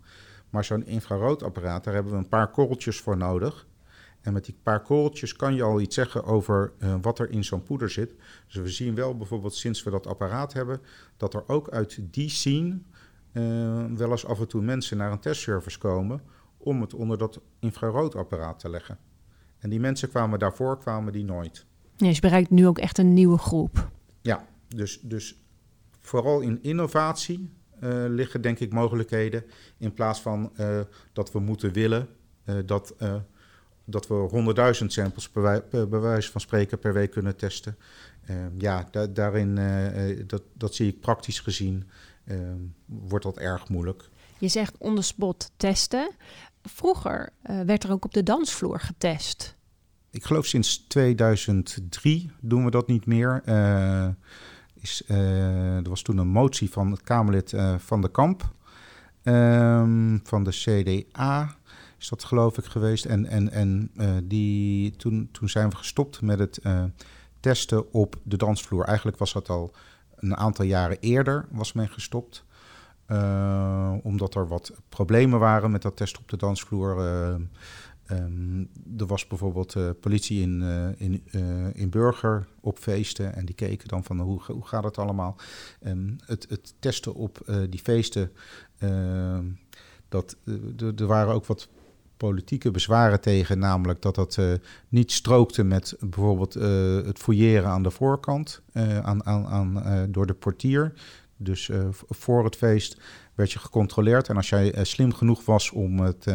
Maar 0.54 0.64
zo'n 0.64 0.86
infraroodapparaat, 0.86 1.84
daar 1.84 1.94
hebben 1.94 2.12
we 2.12 2.18
een 2.18 2.28
paar 2.28 2.52
korreltjes 2.52 3.00
voor 3.00 3.18
nodig. 3.18 3.68
En 4.22 4.34
met 4.34 4.46
die 4.46 4.58
paar 4.64 4.82
korreltjes 4.82 5.36
kan 5.36 5.56
je 5.56 5.64
al 5.64 5.82
iets 5.82 5.96
zeggen 5.96 6.24
over 6.24 6.74
uh, 6.80 6.96
wat 7.02 7.20
er 7.20 7.30
in 7.30 7.44
zo'n 7.44 7.64
poeder 7.64 7.90
zit. 7.90 8.16
Dus 8.46 8.56
we 8.56 8.70
zien 8.70 8.96
wel 8.96 9.18
bijvoorbeeld 9.18 9.56
sinds 9.56 9.84
we 9.84 9.90
dat 9.90 10.08
apparaat 10.08 10.54
hebben, 10.54 10.82
dat 11.18 11.34
er 11.34 11.44
ook 11.48 11.70
uit 11.70 12.00
die 12.02 12.30
scene 12.30 12.80
uh, 13.32 13.86
wel 13.86 14.12
eens 14.12 14.26
af 14.26 14.40
en 14.40 14.48
toe 14.48 14.62
mensen 14.62 14.98
naar 14.98 15.12
een 15.12 15.20
testservice 15.20 15.80
komen 15.80 16.22
om 16.58 16.82
het 16.82 16.94
onder 16.94 17.18
dat 17.18 17.42
infraroodapparaat 17.60 18.60
te 18.60 18.70
leggen. 18.70 18.98
En 19.60 19.70
die 19.70 19.80
mensen 19.80 20.10
kwamen 20.10 20.40
daarvoor, 20.40 20.78
kwamen 20.78 21.14
die 21.14 21.26
nooit. 21.26 21.66
Ja, 21.96 22.06
dus 22.06 22.16
je 22.16 22.22
bereikt 22.22 22.50
nu 22.50 22.68
ook 22.68 22.78
echt 22.78 22.98
een 22.98 23.14
nieuwe 23.14 23.38
groep. 23.38 23.90
Ja, 24.22 24.48
dus, 24.68 25.00
dus 25.02 25.44
vooral 26.00 26.40
in 26.40 26.64
innovatie 26.64 27.50
liggen 28.10 28.42
denk 28.42 28.60
ik 28.60 28.74
mogelijkheden. 28.74 29.44
In 29.78 29.94
plaats 29.94 30.22
van 30.22 30.52
dat 31.14 31.32
we 31.32 31.40
moeten 31.40 31.74
willen 31.74 32.08
dat 32.66 32.96
dat 33.86 34.08
we 34.08 34.76
100.000 34.82 34.86
samples 34.86 35.30
per, 35.30 35.88
bij 35.90 36.00
wijze 36.00 36.32
van 36.32 36.42
spreken 36.42 36.80
per 36.80 36.94
week 36.94 37.12
kunnen 37.12 37.36
testen. 37.36 37.78
Uh, 38.30 38.36
ja, 38.58 38.88
da 38.92 39.08
daarin, 39.08 39.60
dat, 40.28 40.42
dat 40.54 40.76
zie 40.76 40.88
ik 40.88 41.00
praktisch 41.00 41.40
gezien, 41.40 41.90
uh, 42.26 42.38
wordt 42.86 43.26
dat 43.26 43.38
erg 43.38 43.70
moeilijk. 43.70 44.10
Je 44.38 44.48
zegt 44.48 44.78
on 44.78 44.96
the 44.96 45.02
spot 45.02 45.52
testen. 45.58 46.12
Vroeger 46.62 47.30
werd 47.42 47.84
er 47.84 47.92
ook 47.92 48.06
op 48.06 48.14
de 48.14 48.24
dansvloer 48.24 48.80
getest. 48.80 49.56
Ik 50.10 50.24
geloof 50.24 50.46
sinds 50.46 50.78
2003 50.88 52.32
doen 52.42 52.66
we 52.66 52.72
dat 52.72 52.88
niet 52.88 53.06
meer. 53.06 53.42
Is, 54.84 55.04
er 55.08 55.90
was 55.90 56.02
toen 56.02 56.18
een 56.18 56.28
motie 56.28 56.72
van 56.72 56.92
het 56.92 57.02
Kamerlid 57.02 57.54
van 57.78 58.02
de 58.02 58.12
Kamp 58.12 58.54
ehm, 59.24 60.18
van 60.24 60.44
de 60.44 60.52
CDA 60.52 61.56
is 62.04 62.10
dat 62.10 62.24
geloof 62.24 62.58
ik 62.58 62.66
geweest. 62.66 63.06
En, 63.06 63.26
en, 63.26 63.52
en 63.52 63.92
uh, 63.96 64.10
die, 64.24 64.96
toen, 64.96 65.30
toen 65.32 65.50
zijn 65.50 65.70
we 65.70 65.76
gestopt 65.76 66.22
met 66.22 66.40
het 66.40 66.62
testen 67.40 67.94
op 67.94 68.16
de 68.24 68.38
dansvloer. 68.38 68.86
Eigenlijk 68.86 69.18
was 69.18 69.34
dat 69.34 69.50
al 69.50 69.74
een 70.16 70.38
aantal 70.38 70.66
jaren 70.66 70.98
eerder 71.00 71.46
was 71.52 71.74
men 71.74 71.90
gestopt. 71.90 72.46
Omdat 74.04 74.36
er 74.36 74.48
wat 74.48 74.72
problemen 74.90 75.40
waren 75.40 75.72
met 75.72 75.82
dat 75.82 75.96
testen 75.96 76.22
op 76.22 76.30
de 76.30 76.38
dansvloer. 76.38 76.96
Um, 78.12 78.70
er 78.98 79.06
was 79.06 79.28
bijvoorbeeld 79.28 79.76
politie 80.00 80.42
in, 80.42 80.62
in, 80.98 81.24
in 81.74 81.90
Burger 81.90 82.48
op 82.60 82.78
feesten 82.78 83.36
en 83.36 83.46
die 83.46 83.56
keken 83.56 83.88
dan 83.88 84.04
van 84.04 84.20
hoe, 84.20 84.42
hoe 84.48 84.68
gaat 84.68 84.84
het 84.84 84.98
allemaal. 84.98 85.36
Um, 85.86 86.16
het, 86.26 86.46
het 86.50 86.74
testen 86.80 87.14
op 87.14 87.40
die 87.70 87.80
feesten, 87.80 88.32
ehm, 88.78 89.46
dat, 90.10 90.38
er 90.96 91.06
waren 91.06 91.34
ook 91.34 91.46
wat 91.46 91.70
politieke 92.18 92.72
bezwaren 92.72 93.22
tegen, 93.22 93.60
namelijk 93.60 94.02
dat 94.02 94.16
dat 94.16 94.38
uh, 94.38 94.54
niet 94.90 95.12
strookte 95.12 95.64
met 95.64 95.96
bijvoorbeeld 96.00 96.56
uh, 96.56 96.64
het 97.06 97.20
fouilleren 97.20 97.70
aan 97.70 97.84
de 97.84 97.92
voorkant 97.92 98.62
uh, 98.74 99.00
aan, 99.00 99.26
aan, 99.26 99.48
aan, 99.48 100.12
door 100.12 100.26
de 100.26 100.34
portier. 100.34 100.94
Dus 101.44 101.70
voor 102.10 102.44
het 102.44 102.56
feest 102.56 103.02
werd 103.36 103.52
je 103.52 103.60
gecontroleerd. 103.60 104.30
En 104.30 104.36
als 104.36 104.50
jij 104.50 104.84
slim 104.84 105.14
genoeg 105.14 105.46
was 105.46 105.72
om 105.72 106.00
het 106.00 106.26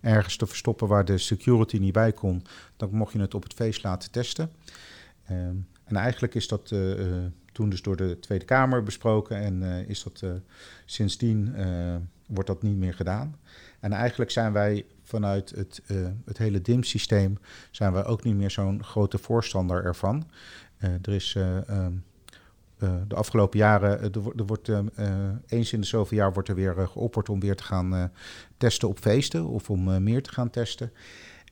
ergens 0.00 0.36
te 0.36 0.46
verstoppen 0.46 0.88
waar 0.88 1.04
de 1.04 1.18
security 1.18 1.76
niet 1.76 1.92
bij 1.92 2.12
kon, 2.12 2.42
dan 2.76 2.88
mocht 2.92 3.12
je 3.12 3.20
het 3.20 3.34
op 3.34 3.42
het 3.42 3.54
feest 3.54 3.82
laten 3.82 4.10
testen. 4.10 4.50
Ehm, 5.26 5.56
en 5.84 5.96
eigenlijk 5.96 6.34
is 6.34 6.48
dat 6.48 6.74
toen 7.52 7.68
dus 7.68 7.82
door 7.82 7.96
de 7.96 8.18
Tweede 8.18 8.44
Kamer 8.44 8.82
besproken 8.82 9.36
en 9.36 9.86
is 9.88 10.02
dat 10.02 10.24
sindsdien 10.84 11.54
wordt 12.26 12.48
dat 12.48 12.62
niet 12.62 12.76
meer 12.76 12.94
gedaan. 12.94 13.36
En 13.80 13.92
eigenlijk 13.92 14.30
zijn 14.30 14.52
wij 14.52 14.84
vanuit 15.02 15.50
het, 15.50 15.82
het 16.24 16.38
hele 16.38 16.60
DIM-systeem 16.60 17.38
zijn 17.70 17.92
wij 17.92 18.04
ook 18.04 18.24
niet 18.24 18.36
meer 18.36 18.50
zo'n 18.50 18.84
grote 18.84 19.18
voorstander 19.18 19.84
ervan. 19.84 20.26
Er 20.78 21.12
is 21.12 21.34
uh, 21.34 21.86
de 23.08 23.14
afgelopen 23.14 23.58
jaren, 23.58 24.00
er, 24.00 24.10
er 24.36 24.46
wordt 24.46 24.70
eens 25.46 25.72
in 25.72 25.80
de 25.80 25.86
zoveel 25.86 26.18
jaar 26.18 26.32
wordt 26.32 26.48
er 26.48 26.54
weer 26.54 26.88
geopperd 26.88 27.28
om 27.28 27.40
weer 27.40 27.56
te 27.56 27.64
gaan 27.64 28.12
testen 28.56 28.88
op 28.88 28.98
feesten 28.98 29.46
of 29.46 29.70
om 29.70 30.02
meer 30.02 30.22
te 30.22 30.32
gaan 30.32 30.50
testen. 30.50 30.92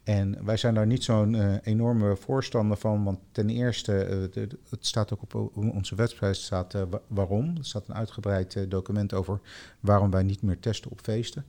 En 0.05 0.45
wij 0.45 0.57
zijn 0.57 0.75
daar 0.75 0.87
niet 0.87 1.05
zo'n 1.05 1.59
enorme 1.59 2.17
voorstander 2.17 2.77
van, 2.77 3.05
want 3.05 3.19
ten 3.33 3.51
eerste, 3.51 4.31
uh, 4.35 4.43
het 4.71 4.87
staat 4.87 5.13
ook 5.13 5.23
op 5.23 5.35
onze 5.55 5.95
website, 5.95 6.35
staat 6.35 6.75
waarom. 7.07 7.57
Er 7.57 7.65
staat 7.65 7.89
een 7.89 7.95
uitgebreid 7.95 8.71
document 8.71 9.13
over 9.13 9.41
waarom 9.81 10.11
wij 10.11 10.23
niet 10.23 10.43
meer 10.43 10.61
testen 10.61 10.91
op 10.91 11.01
feesten. 11.03 11.47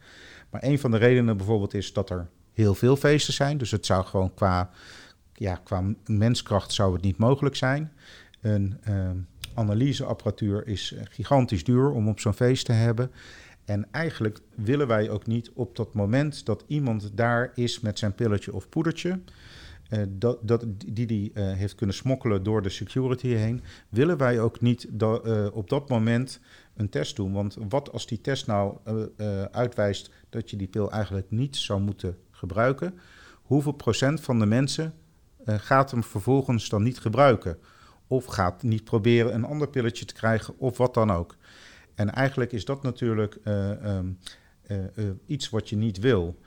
Maar 0.49 0.63
een 0.63 0.79
van 0.79 0.91
de 0.91 0.97
redenen 0.97 1.37
bijvoorbeeld 1.37 1.73
is 1.73 1.93
dat 1.93 2.09
er 2.09 2.29
heel 2.53 2.75
veel 2.75 2.95
feesten 2.95 3.33
zijn. 3.33 3.57
Dus 3.57 3.71
het 3.71 3.85
zou 3.85 4.05
gewoon 4.05 4.33
qua, 4.33 4.69
ja, 5.33 5.55
qua 5.63 5.83
menskracht 6.05 6.73
zou 6.73 6.93
het 6.93 7.01
niet 7.01 7.17
mogelijk 7.17 7.55
zijn. 7.55 7.91
Een 8.41 8.79
analyseapparatuur 9.53 10.67
is 10.67 10.95
gigantisch 11.09 11.63
duur 11.63 11.91
om 11.91 12.07
op 12.07 12.19
zo'n 12.19 12.33
feest 12.33 12.65
te 12.65 12.71
hebben. 12.71 13.11
En 13.65 13.87
eigenlijk 13.91 14.39
willen 14.55 14.87
wij 14.87 15.09
ook 15.09 15.27
niet 15.27 15.51
op 15.53 15.75
dat 15.75 15.93
moment 15.93 16.45
dat 16.45 16.63
iemand 16.67 17.17
daar 17.17 17.51
is 17.55 17.79
met 17.79 17.99
zijn 17.99 18.15
pilletje 18.15 18.53
of 18.53 18.69
poedertje, 18.69 19.19
uh, 19.89 19.99
dat, 20.09 20.37
dat, 20.41 20.65
die 20.85 21.05
die 21.05 21.31
uh, 21.33 21.51
heeft 21.51 21.75
kunnen 21.75 21.95
smokkelen 21.95 22.43
door 22.43 22.61
de 22.61 22.69
security 22.69 23.27
heen, 23.27 23.61
willen 23.89 24.17
wij 24.17 24.39
ook 24.39 24.61
niet 24.61 24.87
op 25.53 25.69
dat 25.69 25.89
moment 25.89 26.39
een 26.75 26.89
test 26.89 27.15
doen. 27.15 27.33
Want 27.33 27.57
wat 27.69 27.91
als 27.91 28.07
die 28.07 28.21
test 28.21 28.47
nou 28.47 28.77
uitwijst 29.51 30.11
dat 30.29 30.49
je 30.49 30.57
die 30.57 30.67
pil 30.67 30.91
eigenlijk 30.91 31.31
niet 31.31 31.55
zou 31.55 31.81
moeten 31.81 32.17
gebruiken? 32.31 32.99
Hoeveel 33.41 33.71
procent 33.71 34.21
van 34.21 34.39
de 34.39 34.45
mensen 34.45 34.93
gaat 35.45 35.91
hem 35.91 36.03
vervolgens 36.03 36.69
dan 36.69 36.83
niet 36.83 36.99
gebruiken? 36.99 37.57
Of 38.11 38.25
gaat 38.25 38.63
niet 38.63 38.83
proberen 38.83 39.33
een 39.33 39.45
ander 39.45 39.69
pilletje 39.69 40.05
te 40.05 40.13
krijgen 40.13 40.53
of 40.57 40.77
wat 40.77 40.93
dan 40.93 41.11
ook? 41.11 41.35
En 41.95 42.13
eigenlijk 42.13 42.51
is 42.51 42.65
dat 42.65 42.83
natuurlijk 42.83 43.37
ehm, 43.43 44.11
iets 45.25 45.49
wat 45.49 45.69
je 45.69 45.75
niet 45.75 45.99
wil. 45.99 46.39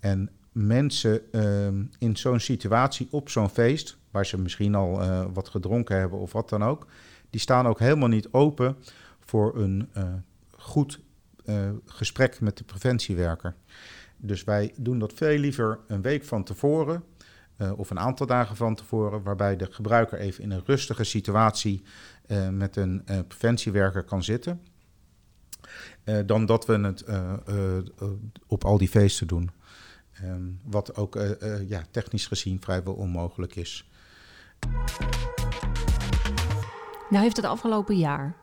En 0.00 0.30
mensen 0.52 1.32
ehm, 1.32 1.84
in 1.98 2.16
zo'n 2.16 2.40
situatie 2.40 3.08
op 3.10 3.28
zo'n 3.28 3.48
feest, 3.48 3.98
waar 4.10 4.26
ze 4.26 4.38
misschien 4.38 4.74
al 4.74 5.00
wat 5.32 5.48
gedronken 5.48 5.98
hebben 5.98 6.18
of 6.18 6.32
wat 6.32 6.48
dan 6.48 6.64
ook, 6.64 6.86
die 7.30 7.40
staan 7.40 7.66
ook 7.66 7.78
helemaal 7.78 8.08
niet 8.08 8.32
open 8.32 8.76
voor 9.20 9.56
een 9.56 9.88
goed 10.56 11.00
gesprek 11.84 12.40
met 12.40 12.58
de 12.58 12.64
preventiewerker. 12.64 13.54
Dus 14.16 14.44
wij 14.44 14.72
doen 14.76 14.98
dat 14.98 15.12
veel 15.12 15.38
liever 15.38 15.78
een 15.86 16.02
week 16.02 16.24
van 16.24 16.44
tevoren 16.44 17.04
uh, 17.62 17.78
of 17.78 17.90
een 17.90 17.98
aantal 17.98 18.26
dagen 18.26 18.56
van 18.56 18.74
tevoren, 18.74 19.22
waarbij 19.22 19.56
de 19.56 19.72
gebruiker 19.72 20.18
even 20.18 20.42
in 20.42 20.50
een 20.50 20.62
rustige 20.64 21.04
situatie 21.04 21.82
uh, 22.26 22.48
met 22.48 22.76
een 22.76 23.02
uh, 23.06 23.18
preventiewerker 23.28 24.02
kan 24.02 24.22
zitten. 24.22 24.60
dan 26.26 26.46
dat 26.46 26.66
we 26.66 26.78
het 26.78 27.04
op 28.46 28.64
al 28.64 28.78
die 28.78 28.88
feesten 28.88 29.26
doen. 29.26 29.50
Um, 30.24 30.60
wat 30.64 30.96
ook 30.96 31.18
ja, 31.66 31.82
technisch 31.90 32.26
gezien 32.26 32.60
vrijwel 32.60 32.94
onmogelijk 32.94 33.56
is. 33.56 33.90
Nou 37.10 37.22
heeft 37.22 37.36
het 37.36 37.44
afgelopen 37.44 37.96
jaar 37.96 38.36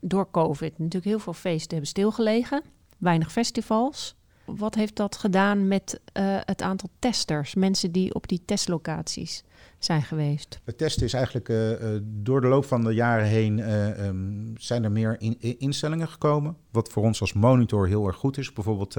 door 0.00 0.30
COVID 0.30 0.78
natuurlijk 0.78 1.04
heel 1.04 1.18
veel 1.18 1.32
feesten 1.32 1.70
hebben 1.70 1.88
stilgelegen. 1.88 2.62
Weinig 2.98 3.32
festivals. 3.32 4.16
Wat 4.46 4.74
heeft 4.74 4.96
dat 4.96 5.16
gedaan 5.16 5.68
met 5.68 6.00
uh, 6.12 6.36
het 6.44 6.62
aantal 6.62 6.88
testers, 6.98 7.54
mensen 7.54 7.92
die 7.92 8.14
op 8.14 8.28
die 8.28 8.42
testlocaties 8.44 9.44
zijn 9.78 10.02
geweest? 10.02 10.60
Het 10.64 10.78
testen 10.78 11.04
is 11.04 11.12
eigenlijk 11.12 11.48
uh, 11.48 11.72
door 12.02 12.40
de 12.40 12.46
loop 12.46 12.64
van 12.64 12.84
de 12.84 12.94
jaren 12.94 13.26
heen 13.26 13.58
um, 14.04 14.52
zijn 14.56 14.84
er 14.84 14.92
meer 14.92 15.16
in, 15.18 15.58
instellingen 15.58 16.08
gekomen. 16.08 16.56
Wat 16.70 16.88
voor 16.88 17.02
ons 17.02 17.20
als 17.20 17.32
monitor 17.32 17.86
heel 17.86 18.06
erg 18.06 18.16
goed 18.16 18.38
is. 18.38 18.52
Bijvoorbeeld 18.52 18.96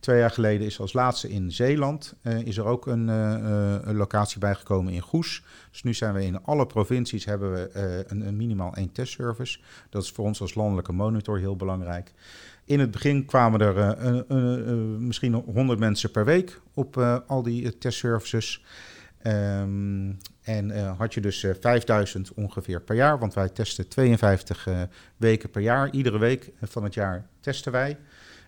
twee 0.00 0.18
jaar 0.18 0.30
geleden 0.30 0.66
is 0.66 0.80
als 0.80 0.92
laatste 0.92 1.30
in 1.30 1.52
Zeeland 1.52 2.14
is 2.44 2.56
er 2.56 2.64
ook 2.64 2.86
een, 2.86 3.96
locatie 3.96 4.38
bijgekomen 4.38 4.92
in 4.92 5.00
Goes. 5.00 5.44
Dus 5.70 5.82
nu 5.82 5.94
zijn 5.94 6.14
we 6.14 6.24
in 6.24 6.44
alle 6.44 6.66
provincies 6.66 7.24
hebben 7.24 7.52
we 7.52 8.04
een 8.08 8.36
minimaal 8.36 8.74
één 8.74 8.92
testservice. 8.92 9.58
Dat 9.90 10.02
is 10.02 10.10
voor 10.10 10.24
ons 10.24 10.40
als 10.40 10.54
landelijke 10.54 10.92
monitor 10.92 11.38
heel 11.38 11.56
belangrijk. 11.56 12.12
In 12.70 12.80
het 12.80 12.90
begin 12.90 13.24
kwamen 13.24 13.60
er 13.60 13.96
uh, 14.28 14.98
misschien 14.98 15.34
100 15.34 15.78
mensen 15.78 16.10
per 16.10 16.24
week 16.24 16.60
op 16.74 16.96
al 17.26 17.42
die 17.42 17.78
testservices. 17.78 18.64
Um, 19.26 20.18
en 20.42 20.94
had 20.96 21.14
je 21.14 21.20
dus 21.20 21.46
5000 21.60 22.34
ongeveer 22.34 22.80
per 22.80 22.96
jaar, 22.96 23.18
want 23.18 23.34
wij 23.34 23.48
testen 23.48 23.88
52 23.88 24.68
weken 25.16 25.50
per 25.50 25.62
jaar. 25.62 25.90
Iedere 25.90 26.18
week 26.18 26.50
van 26.62 26.84
het 26.84 26.94
jaar 26.94 27.26
testen 27.40 27.72
wij, 27.72 27.98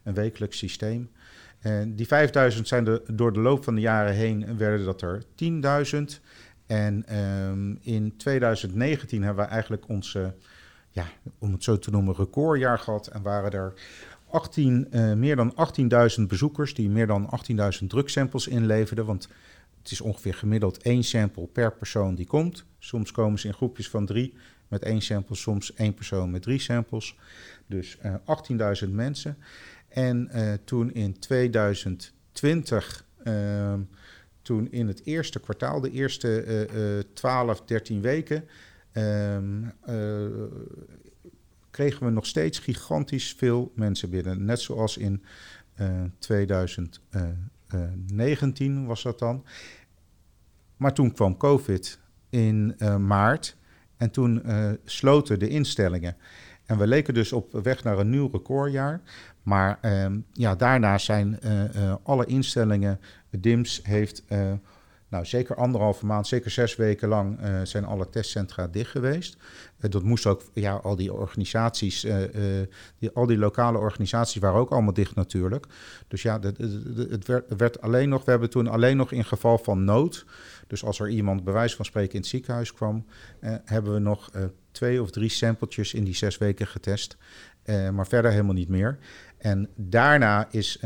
een 0.04 0.14
wekelijks 0.14 0.58
systeem. 0.58 1.11
En 1.62 1.94
die 1.96 2.06
5000 2.06 2.68
zijn 2.68 2.85
de, 2.85 3.02
door 3.12 3.32
de 3.32 3.40
loop 3.40 3.64
van 3.64 3.74
de 3.74 3.80
jaren 3.80 4.14
heen 4.14 4.56
werden 4.56 4.85
dat 4.85 5.02
er 5.02 5.22
10.000. 6.14 6.20
En 6.66 7.18
um, 7.18 7.78
in 7.80 8.16
2019 8.16 9.22
hebben 9.22 9.44
we 9.44 9.50
eigenlijk 9.50 9.88
onze, 9.88 10.35
ja, 10.90 11.04
om 11.38 11.52
het 11.52 11.64
zo 11.64 11.78
te 11.78 11.90
noemen, 11.90 12.14
recordjaar 12.14 12.78
gehad. 12.78 13.06
En 13.06 13.22
waren 13.22 13.50
er 13.50 13.72
18, 14.33 14.87
uh, 14.90 15.12
meer 15.12 15.37
dan 15.37 15.55
18.000 16.18 16.27
bezoekers 16.27 16.75
die 16.75 16.88
meer 16.88 17.07
dan 17.07 17.31
18.000 17.81 17.87
drugsamples 17.87 18.47
inleverden. 18.47 19.05
Want 19.05 19.29
het 19.83 19.90
is 19.90 20.01
ongeveer 20.01 20.35
gemiddeld 20.35 20.83
één 20.83 21.05
sample 21.05 21.47
per 21.47 21.73
persoon 21.73 22.14
die 22.14 22.27
komt. 22.27 22.64
Soms 22.79 23.11
komen 23.11 23.38
ze 23.38 23.47
in 23.47 23.55
groepjes 23.55 23.88
van 23.88 24.07
drie 24.07 24.35
met 24.68 24.83
één 24.83 25.03
sample, 25.03 25.37
soms 25.37 25.75
één 25.75 25.95
persoon 25.95 26.31
met 26.31 26.42
drie 26.42 26.61
samples. 26.61 27.16
Dus 27.66 27.99
uh, 28.05 28.14
eh, 28.14 28.83
18.000 28.85 28.90
mensen. 28.90 29.37
En 29.88 30.31
uh, 30.35 30.53
toen 30.64 30.95
in 30.95 31.18
2020, 31.18 33.05
ehm, 33.25 33.81
toen 34.42 34.71
in 34.71 34.88
het 34.88 35.01
eerste 35.05 35.40
kwartaal, 35.40 35.81
de 35.81 35.90
eerste 35.90 37.07
12, 37.14 37.62
13 37.64 38.01
weken, 38.01 38.45
ehm, 38.92 39.62
kregen 41.72 42.06
we 42.06 42.12
nog 42.12 42.26
steeds 42.26 42.58
gigantisch 42.58 43.35
veel 43.37 43.72
mensen 43.74 44.11
binnen. 44.11 44.44
Net 44.44 44.61
zoals 44.61 44.96
in 44.96 45.22
uh, 45.80 45.87
eh, 45.87 45.94
2019 46.18 48.76
eh, 48.76 48.87
was 48.87 49.02
dat 49.02 49.18
dan. 49.18 49.44
Maar 50.76 50.92
toen 50.92 51.12
kwam 51.12 51.37
COVID 51.37 52.00
in 52.30 52.76
maart 53.06 53.56
en 53.96 54.11
toen 54.11 54.42
sloten 54.85 55.38
de 55.38 55.48
instellingen. 55.48 56.16
En 56.66 56.78
we 56.78 56.87
leken 56.87 57.14
dus 57.14 57.32
op 57.32 57.52
weg 57.52 57.85
naar 57.85 57.98
een 57.98 58.11
nieuw 58.11 58.28
recordjaar. 58.32 59.00
Maar 59.42 59.78
ehm, 59.80 60.20
ja, 60.32 60.54
daarna 60.54 60.98
zijn 60.98 61.38
alle 62.02 62.26
instellingen, 62.26 63.00
DIMS 63.30 63.80
heeft 63.82 64.24
nou, 65.12 65.25
zeker 65.25 65.57
anderhalve 65.57 66.07
maand, 66.07 66.27
zeker 66.27 66.51
zes 66.51 66.77
weken 66.77 67.09
lang 67.09 67.40
uh, 67.40 67.61
zijn 67.62 67.85
alle 67.85 68.09
testcentra 68.11 68.66
dicht 68.66 68.90
geweest. 68.90 69.37
Uh, 69.81 69.90
dat 69.90 70.03
moest 70.03 70.27
ook, 70.27 70.42
ja, 70.55 70.75
al 70.75 70.96
die 70.96 71.12
organisaties, 71.12 72.05
uh, 72.05 72.16
die, 72.98 73.11
al 73.11 73.27
die 73.27 73.38
lokale 73.38 73.79
organisaties 73.79 74.40
waren 74.40 74.61
ook 74.61 74.70
allemaal 74.70 74.92
dicht 74.92 75.14
natuurlijk. 75.14 75.66
Dus 76.09 76.22
ja, 76.22 76.40
het, 76.40 76.59
het, 77.11 77.27
werd, 77.27 77.57
werd, 77.57 77.81
alleen 77.81 78.09
nog, 78.09 78.25
we 78.25 78.31
hebben 78.31 78.51
toen 78.51 78.66
alleen 78.66 78.96
nog 78.96 79.12
in 79.12 79.25
geval 79.25 79.59
van 79.59 79.85
nood, 79.85 80.25
dus 80.66 80.85
als 80.85 81.01
er 81.01 81.09
iemand 81.09 81.44
bij 81.44 81.53
wijze 81.53 81.77
van 81.77 81.85
spreken 81.85 82.12
in 82.12 82.20
het 82.20 82.29
ziekenhuis 82.29 82.72
kwam, 82.72 83.07
hebben 83.64 83.92
we 83.92 83.98
nog 83.98 84.31
twee 84.70 85.03
of 85.03 85.11
drie 85.11 85.29
sampletjes 85.29 85.94
in 85.94 86.05
die 86.05 86.14
zes 86.14 86.38
weken 86.38 86.66
getest. 86.66 87.16
maar 87.66 88.07
verder 88.07 88.31
helemaal 88.31 88.55
niet 88.55 88.68
meer. 88.68 88.98
En 89.42 89.68
daarna 89.76 90.48
is 90.50 90.76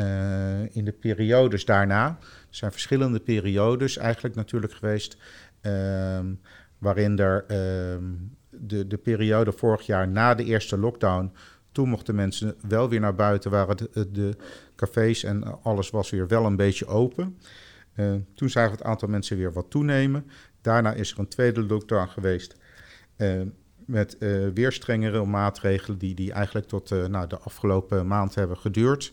in 0.71 0.85
de 0.85 0.95
periodes 1.01 1.65
daarna, 1.65 2.19
zijn 2.51 2.73
verschillende 2.73 3.21
periodes 3.21 3.97
eigenlijk 3.97 4.35
natuurlijk 4.35 4.73
geweest. 4.73 5.17
Ehm, 5.61 6.35
waarin 6.79 7.19
er 7.19 7.45
ehm, 7.47 8.05
de, 8.51 8.87
de 8.87 8.97
periode 8.97 9.53
vorig 9.53 9.87
jaar 9.87 10.09
na 10.09 10.35
de 10.35 10.45
eerste 10.45 10.79
lockdown. 10.79 11.33
Toen 11.73 11.89
mochten 11.89 12.15
mensen 12.15 12.55
wel 12.69 12.89
weer 12.89 13.01
naar 13.01 13.15
buiten, 13.15 13.51
waren 13.51 13.77
de, 13.77 14.11
de 14.11 14.37
cafés 14.77 15.25
en 15.25 15.63
alles 15.63 15.91
was 15.91 16.11
weer 16.11 16.29
wel 16.29 16.45
een 16.47 16.57
beetje 16.57 16.87
open. 16.87 17.39
Uh, 17.97 18.15
toen 18.35 18.51
zagen 18.51 18.71
we 18.71 18.77
het 18.77 18.87
aantal 18.87 19.09
mensen 19.09 19.37
weer 19.37 19.53
wat 19.53 19.71
toenemen. 19.71 20.27
Daarna 20.61 20.93
is 20.93 21.13
er 21.13 21.19
een 21.19 21.29
tweede 21.29 21.63
lockdown 21.63 22.09
geweest. 22.09 22.57
Uh, 23.17 23.41
met 23.87 24.17
uh, 24.19 24.49
weer 24.55 24.73
strengere 24.73 25.25
maatregelen 25.25 25.99
die, 25.99 26.15
die 26.15 26.33
eigenlijk 26.33 26.67
tot 26.67 26.91
uh, 26.91 27.07
nou, 27.07 27.27
de 27.27 27.39
afgelopen 27.39 28.07
maand 28.07 28.35
hebben 28.35 28.57
geduurd. 28.57 29.13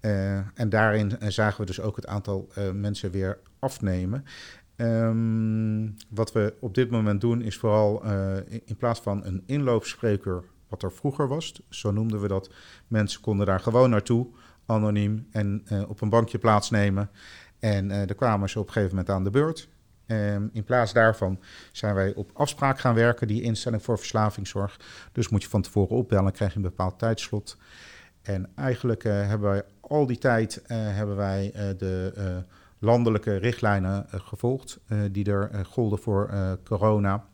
Uh, 0.00 0.36
en 0.54 0.68
daarin 0.68 1.16
zagen 1.28 1.60
we 1.60 1.66
dus 1.66 1.80
ook 1.80 1.96
het 1.96 2.06
aantal 2.06 2.48
mensen 2.72 3.10
weer 3.10 3.38
afnemen. 3.58 4.24
Um, 4.76 5.96
wat 6.08 6.32
we 6.32 6.54
op 6.60 6.74
dit 6.74 6.90
moment 6.90 7.20
doen 7.20 7.42
is 7.42 7.56
vooral 7.56 8.04
in, 8.64 8.76
plaats 8.76 9.00
van 9.00 9.24
een 9.24 9.42
inloopspreker, 9.46 10.44
wat 10.68 10.82
er 10.82 10.92
vroeger 10.92 11.28
was, 11.28 11.60
zo 11.68 11.90
noemden 11.90 12.20
we 12.20 12.28
dat, 12.28 12.50
mensen 12.86 13.20
konden 13.20 13.46
daar 13.46 13.60
gewoon 13.60 13.90
naartoe, 13.90 14.26
anoniem, 14.66 15.26
en 15.30 15.64
op 15.88 16.00
een 16.00 16.10
bankje 16.10 16.38
plaatsnemen. 16.38 17.10
En 17.58 17.88
daar 17.88 18.14
kwamen 18.14 18.48
ze 18.48 18.58
op 18.58 18.66
een 18.66 18.72
gegeven 18.72 18.96
moment 18.96 19.14
aan 19.14 19.24
de 19.24 19.30
beurt. 19.30 19.68
Um, 20.10 20.50
in 20.52 20.64
plaats 20.64 20.92
daarvan 20.92 21.40
zijn 21.72 21.94
wij 21.94 22.14
op 22.14 22.30
afspraak 22.34 22.78
gaan 22.78 22.94
werken, 22.94 23.26
die 23.26 23.42
instelling 23.42 23.82
voor 23.82 23.98
verslavingszorg. 23.98 24.80
Dus 25.12 25.28
moet 25.28 25.42
je 25.42 25.48
van 25.48 25.62
tevoren 25.62 25.96
opbellen, 25.96 26.32
krijg 26.32 26.50
je 26.50 26.56
een 26.56 26.62
bepaald 26.62 26.98
tijdslot. 26.98 27.56
En 28.22 28.50
eigenlijk 28.54 29.04
uh, 29.04 29.12
hebben 29.12 29.50
wij 29.50 29.62
al 29.80 30.06
die 30.06 30.18
tijd 30.18 30.62
uh, 30.62 30.66
hebben 30.70 31.16
wij, 31.16 31.52
uh, 31.54 31.78
de 31.78 32.44
landelijke 32.78 33.36
richtlijnen 33.36 34.06
gevolgd, 34.10 34.80
die 35.10 35.30
er 35.30 35.64
golden 35.66 35.98
voor 35.98 36.30
corona. 36.64 37.24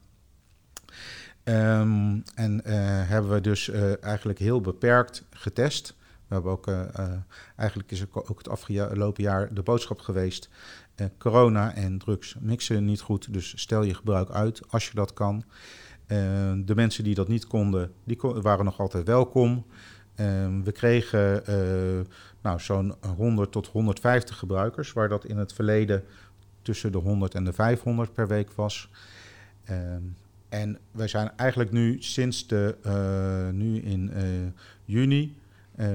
Um, 1.45 2.23
en 2.35 2.61
hebben 3.07 3.31
we 3.31 3.41
dus 3.41 3.71
eigenlijk 4.01 4.39
heel 4.39 4.61
beperkt 4.61 5.25
getest. 5.31 5.95
We 6.29 6.35
hebben 6.35 6.53
ook, 6.53 6.67
eigenlijk 7.57 7.91
is 7.91 8.05
ook 8.13 8.39
het 8.39 8.49
afgelopen 8.49 9.23
jaar 9.23 9.55
de 9.55 9.63
boodschap 9.63 10.01
geweest 10.01 10.49
eh, 10.95 11.07
corona 11.19 11.75
en 11.75 11.99
drugs 11.99 12.37
mixen 12.41 12.85
niet 12.85 13.01
goed, 13.01 13.33
dus 13.33 13.61
stel 13.61 13.83
je 13.83 13.95
gebruik 13.95 14.31
uit 14.31 14.63
als 14.71 14.89
je 14.89 14.95
dat 14.95 15.13
kan. 15.13 15.45
Eh, 16.07 16.19
de 16.57 16.75
mensen 16.75 17.05
die 17.05 17.15
dat 17.15 17.29
niet 17.29 17.47
konden, 17.47 17.93
die 18.05 18.19
waren 18.21 18.65
nog 18.65 18.81
altijd 18.81 19.07
welkom. 19.07 19.67
Uh, 20.21 20.27
we 20.65 20.73
kregen 20.73 21.43
nou, 22.43 22.61
zo'n 22.61 22.95
100 23.17 23.53
tot 23.53 23.67
150 23.67 24.39
gebruikers, 24.39 24.93
waar 24.93 25.09
dat 25.09 25.25
in 25.25 25.37
het 25.37 25.53
verleden 25.53 26.05
tussen 26.63 26.93
de 26.93 26.99
100 26.99 27.35
en 27.35 27.45
de 27.45 27.53
500 27.53 28.13
per 28.13 28.29
week 28.29 28.53
was. 28.53 28.91
Uh, 29.71 29.77
en 30.49 30.79
wij 30.91 31.09
zijn 31.09 31.37
eigenlijk 31.37 31.71
nu 31.71 32.03
sinds 32.03 32.47
de, 32.47 32.77
nu 33.53 33.81
in 33.81 34.13
juni, 34.85 35.37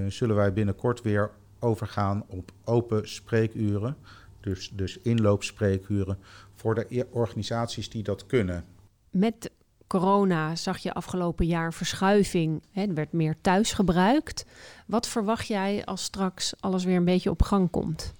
zullen 0.07 0.35
wij 0.35 0.53
binnenkort 0.53 1.01
weer 1.01 1.31
overgaan 1.59 2.23
op 2.27 2.51
open 2.63 3.09
spreekuren. 3.09 3.95
Dus, 4.39 4.71
dus 4.73 4.99
inloopspreekuren 4.99 6.17
voor 6.55 6.75
de 6.75 7.07
organisaties 7.11 7.89
die 7.89 8.03
dat 8.03 8.25
kunnen. 8.25 8.65
Met 9.09 9.51
corona 9.87 10.55
zag 10.55 10.77
je 10.77 10.93
afgelopen 10.93 11.45
jaar 11.45 11.73
verschuiving. 11.73 12.63
Hè, 12.71 12.81
er 12.81 12.93
werd 12.93 13.11
meer 13.11 13.35
thuis 13.41 13.73
gebruikt. 13.73 14.45
Wat 14.87 15.07
verwacht 15.07 15.47
jij 15.47 15.85
als 15.85 16.03
straks 16.03 16.53
alles 16.59 16.83
weer 16.83 16.95
een 16.95 17.05
beetje 17.05 17.29
op 17.29 17.41
gang 17.41 17.69
komt? 17.69 18.13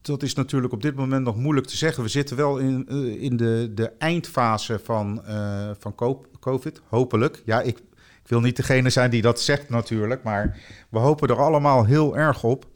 Dat 0.00 0.22
is 0.22 0.34
natuurlijk 0.34 0.72
op 0.72 0.82
dit 0.82 0.94
moment 0.94 1.24
nog 1.24 1.36
moeilijk 1.36 1.66
te 1.66 1.76
zeggen. 1.76 2.02
We 2.02 2.08
zitten 2.08 2.36
wel 2.36 2.58
in, 2.58 2.86
uh, 2.88 3.22
in 3.22 3.36
de, 3.36 3.70
de 3.74 3.92
eindfase 3.98 4.78
van, 4.78 5.22
uh, 5.28 5.70
van 5.78 5.94
COVID, 6.40 6.80
hopelijk. 6.88 7.42
Ja, 7.44 7.60
ik, 7.60 7.82
ik 8.24 8.30
wil 8.30 8.40
niet 8.40 8.56
degene 8.56 8.90
zijn 8.90 9.10
die 9.10 9.22
dat 9.22 9.40
zegt 9.40 9.68
natuurlijk, 9.68 10.22
maar 10.22 10.58
we 10.88 10.98
hopen 10.98 11.28
er 11.28 11.40
allemaal 11.40 11.84
heel 11.84 12.16
erg 12.16 12.44
op. 12.44 12.66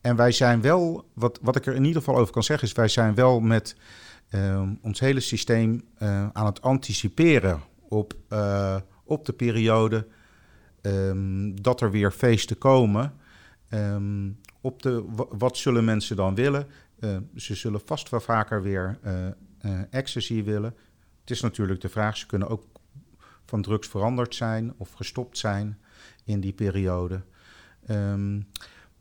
En 0.00 0.16
wij 0.16 0.32
zijn 0.32 0.60
wel, 0.60 1.08
wat, 1.12 1.38
wat 1.42 1.56
ik 1.56 1.66
er 1.66 1.74
in 1.74 1.84
ieder 1.84 2.02
geval 2.02 2.20
over 2.20 2.32
kan 2.32 2.42
zeggen, 2.42 2.68
is 2.68 2.74
wij 2.74 2.88
zijn 2.88 3.14
wel 3.14 3.40
met 3.40 3.76
uh, 4.30 4.62
ons 4.82 5.00
hele 5.00 5.20
systeem 5.20 5.82
uh, 5.98 6.28
aan 6.32 6.46
het 6.46 6.62
anticiperen 6.62 7.60
op, 7.88 8.14
uh, 8.28 8.76
op 9.04 9.24
de 9.24 9.32
periode 9.32 10.06
um, 10.82 11.62
dat 11.62 11.80
er 11.80 11.90
weer 11.90 12.10
feesten 12.10 12.58
komen. 12.58 13.12
Um, 13.70 14.38
op 14.60 14.82
de, 14.82 15.04
wat 15.28 15.56
zullen 15.56 15.84
mensen 15.84 16.16
dan 16.16 16.34
willen? 16.34 16.66
ze 17.36 17.54
zullen 17.54 17.80
vast 17.84 18.08
wel 18.08 18.20
vaker 18.20 18.62
weer 18.62 18.98
ecstasy 19.90 20.42
willen. 20.42 20.74
Het 21.20 21.30
is 21.30 21.40
natuurlijk 21.40 21.80
de 21.80 21.88
vraag, 21.88 22.16
ze 22.16 22.26
kunnen 22.26 22.48
ook 22.48 22.64
van 23.44 23.62
drugs 23.62 23.88
veranderd 23.88 24.34
zijn 24.34 24.74
of 24.76 24.92
gestopt 24.92 25.38
zijn 25.38 25.78
in 26.24 26.40
die 26.40 26.52
periode. 26.52 27.22
Um, 27.90 28.46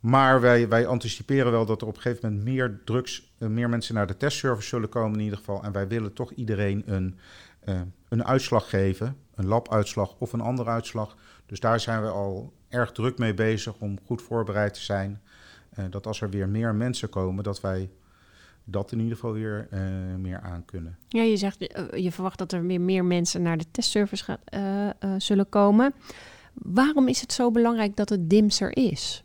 maar 0.03 0.41
wij, 0.41 0.67
wij 0.67 0.88
anticiperen 0.88 1.51
wel 1.51 1.65
dat 1.65 1.82
er 1.82 1.88
op 1.88 1.95
een 1.95 2.01
gegeven 2.01 2.29
moment 2.29 2.45
meer 2.45 2.82
drugs, 2.86 3.34
uh, 3.38 3.49
meer 3.49 3.69
mensen 3.69 3.95
naar 3.95 4.08
de 4.08 4.17
testservice 4.17 4.67
zullen 4.67 4.89
komen 4.89 5.17
in 5.17 5.23
ieder 5.23 5.38
geval. 5.38 5.63
En 5.63 5.71
wij 5.71 5.88
willen 5.88 6.13
toch 6.13 6.32
iedereen 6.32 6.84
een, 6.86 7.17
uh, 7.65 7.82
een 8.10 8.25
uitslag 8.25 8.69
geven, 8.69 9.17
een 9.36 9.47
labuitslag 9.47 10.15
of 10.17 10.34
een 10.34 10.41
andere 10.41 10.69
uitslag. 10.69 11.17
Dus 11.45 11.60
daar 11.60 11.79
zijn 11.79 12.01
we 12.01 12.08
al 12.08 12.53
erg 12.69 12.91
druk 12.91 13.17
mee 13.17 13.34
bezig 13.34 13.73
om 13.77 13.99
goed 14.06 14.21
voorbereid 14.21 14.73
te 14.73 14.82
zijn. 14.82 15.21
Uh, 15.79 15.86
dat 15.89 16.08
als 16.08 16.21
er 16.21 16.29
weer 16.29 16.49
meer 16.49 16.75
mensen 16.75 17.10
komen, 17.10 17.43
dat 17.43 17.62
wij 17.62 17.89
dat 18.63 18.91
in 18.91 18.99
ieder 18.99 19.15
geval 19.15 19.34
weer 19.34 19.67
meer 20.17 20.39
aan 20.39 20.65
kunnen. 20.65 20.97
Ja, 21.08 21.21
je 21.21 21.38
zegt, 21.38 21.60
je 21.95 22.12
verwacht 22.12 22.38
dat 22.38 22.52
er 22.52 22.65
weer 22.65 22.82
meer 22.82 23.06
mensen 23.06 23.41
naar 23.41 23.58
de 23.58 23.65
testservice 23.71 24.23
gaat, 24.23 25.23
zullen 25.23 25.49
komen. 25.49 25.93
Waarom 26.54 27.08
is 27.08 27.21
het 27.21 27.34
zo 27.34 27.52
belangrijk 27.52 27.95
dat 27.95 28.10
het 28.10 28.30
DIMS 28.30 28.62
er 28.62 28.78
is? 28.78 29.23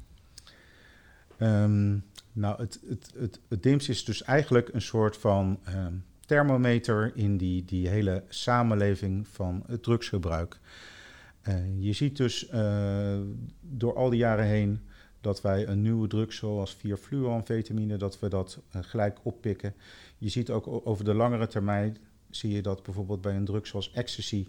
Um, 1.38 2.04
nou, 2.32 2.60
het, 2.60 2.80
het, 2.88 3.12
het, 3.16 3.40
het 3.48 3.62
DIMS 3.62 3.88
is 3.88 4.04
dus 4.04 4.22
eigenlijk 4.22 4.68
een 4.72 4.82
soort 4.82 5.16
van 5.16 5.58
um, 5.68 6.04
thermometer 6.26 7.12
in 7.14 7.36
die, 7.36 7.64
die 7.64 7.88
hele 7.88 8.24
samenleving 8.28 9.28
van 9.28 9.62
het 9.66 9.82
drugsgebruik. 9.82 10.58
Je 11.78 11.92
ziet 11.92 12.16
dus 12.16 12.48
door 13.60 13.94
al 13.94 14.10
die 14.10 14.18
jaren 14.18 14.44
heen 14.44 14.80
dat 15.20 15.40
wij 15.40 15.66
een 15.68 15.82
nieuwe 15.82 16.08
drug 16.08 16.32
zoals 16.32 16.76
4-fluoramfetamine, 16.76 17.96
dat 17.96 18.18
we 18.18 18.28
dat 18.28 18.58
uh, 18.76 18.82
gelijk 18.84 19.18
oppikken. 19.22 19.74
Je 20.18 20.28
ziet 20.28 20.50
ook 20.50 20.86
over 20.86 21.04
de 21.04 21.14
langere 21.14 21.46
termijn, 21.46 21.96
zie 22.30 22.50
je 22.50 22.62
dat 22.62 22.82
bijvoorbeeld 22.82 23.20
bij 23.20 23.36
een 23.36 23.44
drug 23.44 23.66
zoals 23.66 23.92
ecstasy 23.92 24.46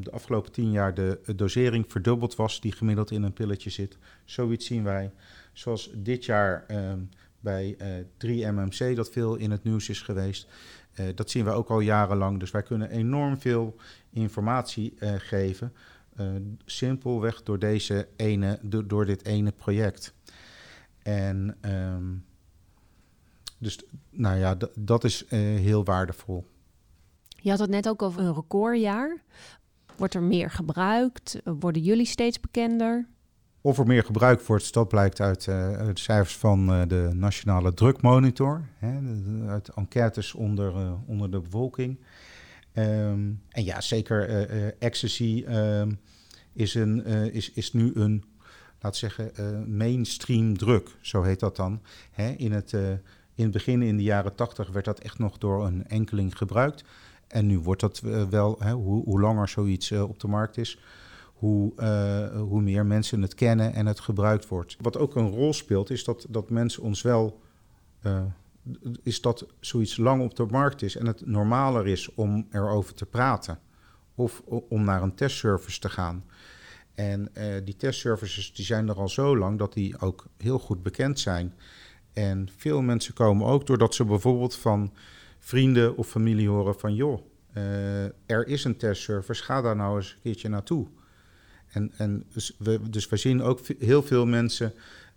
de 0.00 0.10
afgelopen 0.10 0.52
tien 0.52 0.70
jaar 0.70 0.94
de 0.94 1.20
dosering 1.36 1.84
verdubbeld 1.88 2.34
was 2.34 2.60
die 2.60 2.72
gemiddeld 2.72 3.10
in 3.10 3.22
een 3.22 3.32
pilletje 3.32 3.70
zit. 3.70 3.98
Zoiets 4.24 4.66
zien 4.66 4.84
wij. 4.84 5.10
Zoals 5.52 5.90
dit 5.94 6.24
jaar 6.24 6.64
um, 6.70 7.08
bij 7.40 7.76
uh, 7.78 8.52
3MMC, 8.52 8.94
dat 8.94 9.10
veel 9.10 9.36
in 9.36 9.50
het 9.50 9.64
nieuws 9.64 9.88
is 9.88 10.00
geweest. 10.02 10.48
Dat 11.14 11.30
zien 11.30 11.44
we 11.44 11.50
ook 11.50 11.68
al 11.68 11.80
jarenlang. 11.80 12.40
Dus 12.40 12.50
wij 12.50 12.62
kunnen 12.62 12.90
enorm 12.90 13.40
veel 13.40 13.76
informatie 14.10 14.94
geven. 15.18 15.72
Simpelweg 16.64 17.42
door, 17.42 17.58
deze 17.58 18.08
ene, 18.16 18.58
door, 18.62 18.86
door 18.86 19.06
dit 19.06 19.24
ene 19.24 19.52
project. 19.52 20.14
En 21.02 21.56
um, 21.60 22.24
dus, 23.58 23.78
nou 24.10 24.38
ja, 24.38 24.56
dat 24.74 25.04
is 25.04 25.24
heel 25.28 25.84
waardevol. 25.84 26.44
Je 27.26 27.50
had 27.50 27.58
het 27.58 27.70
net 27.70 27.88
ook 27.88 28.02
over 28.02 28.20
een 28.20 28.34
recordjaar. 28.34 29.22
Wordt 29.96 30.14
er 30.14 30.22
meer 30.22 30.50
gebruikt? 30.50 31.40
Worden 31.44 31.82
jullie 31.82 32.06
steeds 32.06 32.40
bekender? 32.40 33.06
Of 33.60 33.78
er 33.78 33.86
meer 33.86 34.04
gebruikt 34.04 34.46
wordt, 34.46 34.72
dat 34.72 34.88
blijkt 34.88 35.20
uit, 35.20 35.46
uh, 35.46 35.72
uit 35.72 35.98
cijfers 35.98 36.36
van 36.36 36.70
uh, 36.70 36.82
de 36.88 37.10
Nationale 37.12 37.74
Drukmonitor. 37.74 38.68
Hè, 38.78 38.98
uit 39.48 39.68
enquêtes 39.68 40.34
onder, 40.34 40.74
uh, 40.76 40.92
onder 41.06 41.30
de 41.30 41.40
bevolking. 41.40 41.98
Um, 42.76 43.40
en 43.48 43.64
ja, 43.64 43.80
zeker 43.80 44.48
ecstasy 44.78 45.44
um, 45.48 45.98
is, 46.52 46.74
een, 46.74 47.04
is, 47.32 47.52
is 47.52 47.72
nu 47.72 47.92
een, 47.94 48.24
laat 48.80 48.96
zeggen, 48.96 49.32
mainstream 49.76 50.56
druk. 50.56 50.96
Zo 51.00 51.22
heet 51.22 51.40
dat 51.40 51.56
dan. 51.56 51.80
Hè, 52.10 52.28
in, 52.28 52.52
het, 52.52 52.76
in 53.34 53.50
begin, 53.50 53.82
in 53.82 53.96
de 53.96 54.02
jaren 54.02 54.34
tachtig, 54.34 54.70
werd 54.70 54.84
dat 54.84 55.00
echt 55.00 55.18
nog 55.18 55.38
door 55.38 55.66
een 55.66 55.86
enkeling 55.86 56.36
gebruikt. 56.36 56.84
En 57.28 57.46
nu 57.46 57.58
wordt 57.58 57.80
dat 57.80 58.00
wel, 58.30 58.56
hè, 58.58 58.72
hoe, 58.72 59.04
hoe 59.04 59.20
langer 59.20 59.48
zoiets 59.48 59.92
op 59.92 60.20
de 60.20 60.28
markt 60.28 60.56
is 60.56 60.78
hoe, 61.44 61.72
uh, 61.76 62.40
hoe 62.40 62.62
meer 62.62 62.86
mensen 62.86 63.22
het 63.22 63.34
kennen 63.34 63.72
en 63.74 63.86
het 63.86 64.00
gebruikt 64.00 64.48
wordt. 64.48 64.76
Wat 64.80 64.96
ook 64.96 65.16
een 65.16 65.30
rol 65.30 65.52
speelt, 65.52 65.90
is 65.90 66.04
dat, 66.04 66.26
dat 66.28 66.50
mensen 66.50 66.82
ons 66.82 67.02
wel. 67.02 67.40
Uh, 68.02 68.22
is 69.02 69.20
dat 69.20 69.46
zoiets 69.60 69.96
lang 69.96 70.22
op 70.22 70.36
de 70.36 70.46
markt 70.46 70.82
is 70.82 70.96
en 70.96 71.06
het 71.06 71.26
normaler 71.26 71.86
is 71.86 72.14
om 72.14 72.46
erover 72.50 72.94
te 72.94 73.06
praten. 73.06 73.58
Of 74.14 74.42
om 74.68 74.84
naar 74.84 75.02
een 75.02 75.14
testservice 75.14 75.80
te 75.80 75.88
gaan. 75.88 76.24
En 76.94 77.28
uh, 77.38 77.44
die 77.64 77.76
testservices 77.76 78.52
die 78.52 78.64
zijn 78.64 78.88
er 78.88 78.96
al 78.96 79.08
zo 79.08 79.38
lang 79.38 79.58
dat 79.58 79.72
die 79.72 80.00
ook 80.00 80.26
heel 80.36 80.58
goed 80.58 80.82
bekend 80.82 81.20
zijn. 81.20 81.54
En 82.12 82.48
veel 82.56 82.82
mensen 82.82 83.14
komen 83.14 83.46
ook 83.46 83.66
doordat 83.66 83.94
ze 83.94 84.04
bijvoorbeeld 84.04 84.56
van 84.56 84.92
vrienden 85.38 85.96
of 85.96 86.08
familie 86.08 86.48
horen 86.48 86.78
van... 86.78 86.94
joh, 86.94 87.20
er 88.26 88.46
is 88.46 88.64
een 88.64 88.76
testservice, 88.76 89.42
ga 89.42 89.60
daar 89.60 89.76
nou 89.76 89.96
eens 89.96 90.10
een 90.10 90.20
keertje 90.22 90.48
naartoe. 90.48 90.86
En, 91.66 91.92
en 91.96 92.24
dus, 92.32 92.54
we, 92.58 92.90
dus 92.90 93.08
wij 93.08 93.18
zien 93.18 93.42
ook 93.42 93.60
heel 93.78 94.02
veel 94.02 94.26
mensen. 94.26 94.72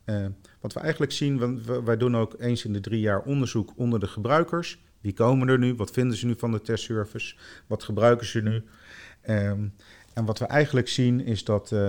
Uh, 0.06 0.26
wat 0.60 0.74
we 0.74 0.80
eigenlijk 0.80 1.12
zien, 1.12 1.62
wij 1.86 1.98
doen 1.98 2.18
ook 2.18 2.36
eens 2.40 2.66
in 2.66 2.74
de 2.74 2.80
drie 2.80 3.00
jaar 3.00 3.22
onderzoek 3.22 3.74
onder 3.76 4.00
de 4.00 4.08
gebruikers. 4.08 4.86
Wie 5.02 5.14
komen 5.14 5.48
er 5.48 5.58
nu? 5.58 5.76
Wat 5.76 5.92
vinden 5.92 6.18
ze 6.18 6.26
nu 6.26 6.36
van 6.38 6.52
de 6.52 6.62
testservice? 6.62 7.36
Wat 7.68 7.84
gebruiken 7.84 8.26
ze 8.26 8.42
nu? 8.42 8.64
Um, 9.30 9.74
en 10.14 10.26
wat 10.26 10.40
we 10.40 10.46
eigenlijk 10.46 10.88
zien 10.88 11.26
is 11.26 11.44
dat 11.44 11.64
uh, 11.64 11.80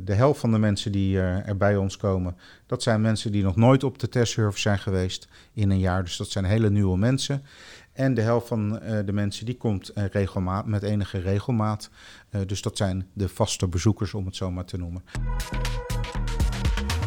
de 0.00 0.14
helft 0.14 0.40
van 0.40 0.52
de 0.52 0.58
mensen 0.58 0.92
die 0.92 1.16
uh, 1.16 1.48
er 1.48 1.56
bij 1.56 1.76
ons 1.76 1.96
komen, 1.96 2.36
dat 2.66 2.82
zijn 2.82 3.00
mensen 3.00 3.32
die 3.32 3.42
nog 3.42 3.56
nooit 3.56 3.84
op 3.84 3.98
de 3.98 4.08
testservice 4.08 4.60
zijn 4.60 4.78
geweest 4.78 5.28
in 5.52 5.70
een 5.70 5.78
jaar. 5.78 6.04
Dus 6.04 6.16
dat 6.16 6.30
zijn 6.30 6.44
hele 6.44 6.70
nieuwe 6.70 6.98
mensen. 6.98 7.42
En 7.92 8.14
de 8.14 8.20
helft 8.20 8.48
van 8.48 8.80
de 9.04 9.12
mensen 9.12 9.46
die 9.46 9.56
komt 9.56 9.92
regelmaat, 9.94 10.66
met 10.66 10.82
enige 10.82 11.18
regelmaat. 11.18 11.90
Dus 12.46 12.62
dat 12.62 12.76
zijn 12.76 13.06
de 13.12 13.28
vaste 13.28 13.68
bezoekers, 13.68 14.14
om 14.14 14.26
het 14.26 14.36
zo 14.36 14.50
maar 14.50 14.64
te 14.64 14.78
noemen. 14.78 15.02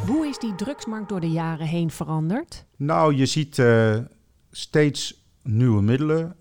Hoe 0.07 0.27
is 0.27 0.39
die 0.39 0.55
drugsmarkt 0.55 1.09
door 1.09 1.19
de 1.19 1.29
jaren 1.29 1.67
heen 1.67 1.91
veranderd? 1.91 2.65
Nou, 2.75 3.15
je 3.15 3.25
ziet 3.25 3.61
steeds 4.51 5.23
nieuwe 5.43 5.81
middelen 5.81 6.35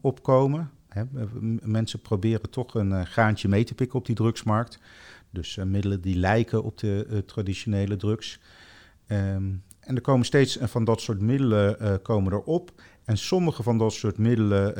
opkomen. 0.00 0.70
Hè. 0.88 1.02
Mensen 1.62 2.00
proberen 2.00 2.50
toch 2.50 2.74
een 2.74 3.06
graantje 3.06 3.48
mee 3.48 3.64
te 3.64 3.74
pikken 3.74 3.98
op 3.98 4.06
die 4.06 4.14
drugsmarkt. 4.14 4.78
Dus 5.30 5.56
middelen 5.56 6.00
die 6.00 6.16
lijken 6.16 6.62
op 6.62 6.78
de 6.78 7.22
traditionele 7.26 7.96
drugs. 7.96 8.40
Um, 9.08 9.62
en 9.80 9.94
er 9.94 10.00
komen 10.00 10.26
steeds 10.26 10.58
van 10.60 10.84
dat 10.84 11.00
soort 11.00 11.20
middelen 11.20 12.02
komen 12.02 12.32
erop. 12.32 12.72
En 13.04 13.18
sommige 13.18 13.62
van 13.62 13.78
dat 13.78 13.92
soort 13.92 14.18
middelen, 14.18 14.78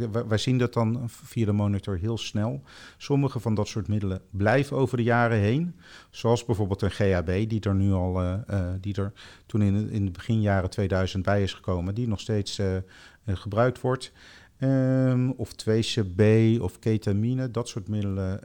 uh, 0.00 0.20
wij 0.28 0.38
zien 0.38 0.58
dat 0.58 0.72
dan 0.72 1.02
via 1.06 1.46
de 1.46 1.52
monitor 1.52 1.98
heel 1.98 2.18
snel. 2.18 2.62
Sommige 2.96 3.40
van 3.40 3.54
dat 3.54 3.68
soort 3.68 3.88
middelen 3.88 4.20
blijven 4.30 4.76
over 4.76 4.96
de 4.96 5.02
jaren 5.02 5.38
heen. 5.38 5.74
Zoals 6.10 6.44
bijvoorbeeld 6.44 6.82
een 6.82 6.90
GHB, 6.90 7.48
die 7.48 7.60
er 7.60 7.74
nu 7.74 7.92
al, 7.92 8.22
uh, 8.22 8.34
uh, 8.50 8.68
die 8.80 8.94
er 8.94 9.12
toen 9.46 9.62
in, 9.62 9.90
in 9.90 10.04
de 10.04 10.10
beginjaren 10.10 10.70
2000 10.70 11.24
bij 11.24 11.42
is 11.42 11.52
gekomen, 11.52 11.94
die 11.94 12.08
nog 12.08 12.20
steeds 12.20 12.60
gebruikt 13.26 13.80
wordt. 13.80 14.12
Um, 14.60 15.30
of 15.30 15.52
2CB 15.52 16.22
of 16.60 16.78
ketamine, 16.78 17.50
dat 17.50 17.68
soort 17.68 17.88
middelen 17.88 18.40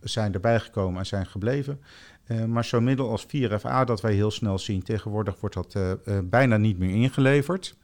zijn 0.00 0.34
erbij 0.34 0.60
gekomen 0.60 0.98
en 0.98 1.06
zijn 1.06 1.26
gebleven. 1.26 1.80
Maar 2.46 2.64
zo'n 2.64 2.84
middel 2.84 3.10
als 3.10 3.26
4FA 3.26 3.84
dat 3.84 4.00
wij 4.00 4.14
heel 4.14 4.30
snel 4.30 4.58
zien, 4.58 4.82
tegenwoordig 4.82 5.40
wordt 5.40 5.54
dat 5.54 5.78
bijna 6.24 6.56
niet 6.56 6.78
meer 6.78 6.94
ingeleverd. 6.94 7.76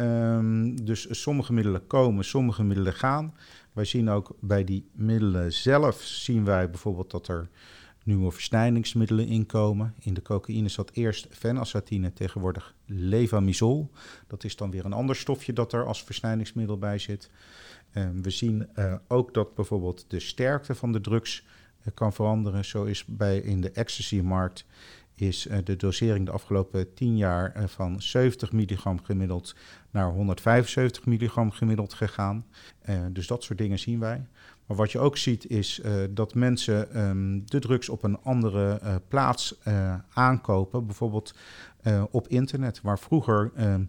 Um, 0.00 0.84
dus 0.84 1.06
sommige 1.22 1.52
middelen 1.52 1.86
komen, 1.86 2.24
sommige 2.24 2.64
middelen 2.64 2.92
gaan. 2.92 3.34
Wij 3.72 3.84
zien 3.84 4.08
ook 4.08 4.36
bij 4.40 4.64
die 4.64 4.88
middelen 4.92 5.52
zelf, 5.52 6.00
zien 6.00 6.44
wij 6.44 6.70
bijvoorbeeld 6.70 7.10
dat 7.10 7.28
er 7.28 7.48
nieuwe 8.04 8.30
versnijdingsmiddelen 8.30 9.26
inkomen. 9.26 9.94
In 9.98 10.14
de 10.14 10.22
cocaïne 10.22 10.68
zat 10.68 10.90
eerst 10.92 11.26
phenazatine, 11.30 12.12
tegenwoordig 12.12 12.74
levamisol. 12.86 13.90
Dat 14.26 14.44
is 14.44 14.56
dan 14.56 14.70
weer 14.70 14.84
een 14.84 14.92
ander 14.92 15.16
stofje 15.16 15.52
dat 15.52 15.72
er 15.72 15.86
als 15.86 16.02
versnijdingsmiddel 16.02 16.78
bij 16.78 16.98
zit. 16.98 17.30
Ehm, 17.92 18.22
we 18.22 18.30
zien 18.30 18.68
uh, 18.76 18.94
ook 19.08 19.34
dat 19.34 19.54
bijvoorbeeld 19.54 20.04
de 20.08 20.20
sterkte 20.20 20.74
van 20.74 20.92
de 20.92 21.00
drugs 21.00 21.46
uh, 21.80 21.86
kan 21.94 22.12
veranderen. 22.12 22.64
Zo 22.64 22.84
is 22.84 23.04
bij 23.04 23.38
in 23.38 23.60
de 23.60 23.70
ecstasy-markt 23.70 24.64
is 25.20 25.46
uh, 25.46 25.56
de 25.64 25.76
dosering 25.76 26.26
de 26.26 26.32
afgelopen 26.32 26.94
10 26.94 27.16
jaar 27.16 27.64
van 27.66 28.02
70 28.02 28.52
milligram 28.52 29.02
gemiddeld 29.02 29.54
naar 29.90 30.10
175 30.10 31.06
milligram 31.06 31.50
gemiddeld 31.50 31.94
gegaan. 31.94 32.46
dus 33.10 33.26
dat 33.26 33.42
soort 33.42 33.58
dingen 33.58 33.78
zien 33.78 33.98
wij. 33.98 34.26
Maar 34.66 34.76
wat 34.76 34.92
je 34.92 34.98
ook 34.98 35.16
ziet 35.16 35.50
is 35.50 35.80
dat 36.10 36.34
mensen 36.34 37.00
um, 37.00 37.42
de 37.46 37.58
drugs 37.58 37.88
op 37.88 38.02
een 38.02 38.18
andere 38.22 38.80
plaats 39.08 39.58
aankopen. 40.12 40.86
Bijvoorbeeld 40.86 41.34
op 42.10 42.28
internet, 42.28 42.80
waar 42.80 42.98
vroeger 42.98 43.50
ehm, 43.56 43.84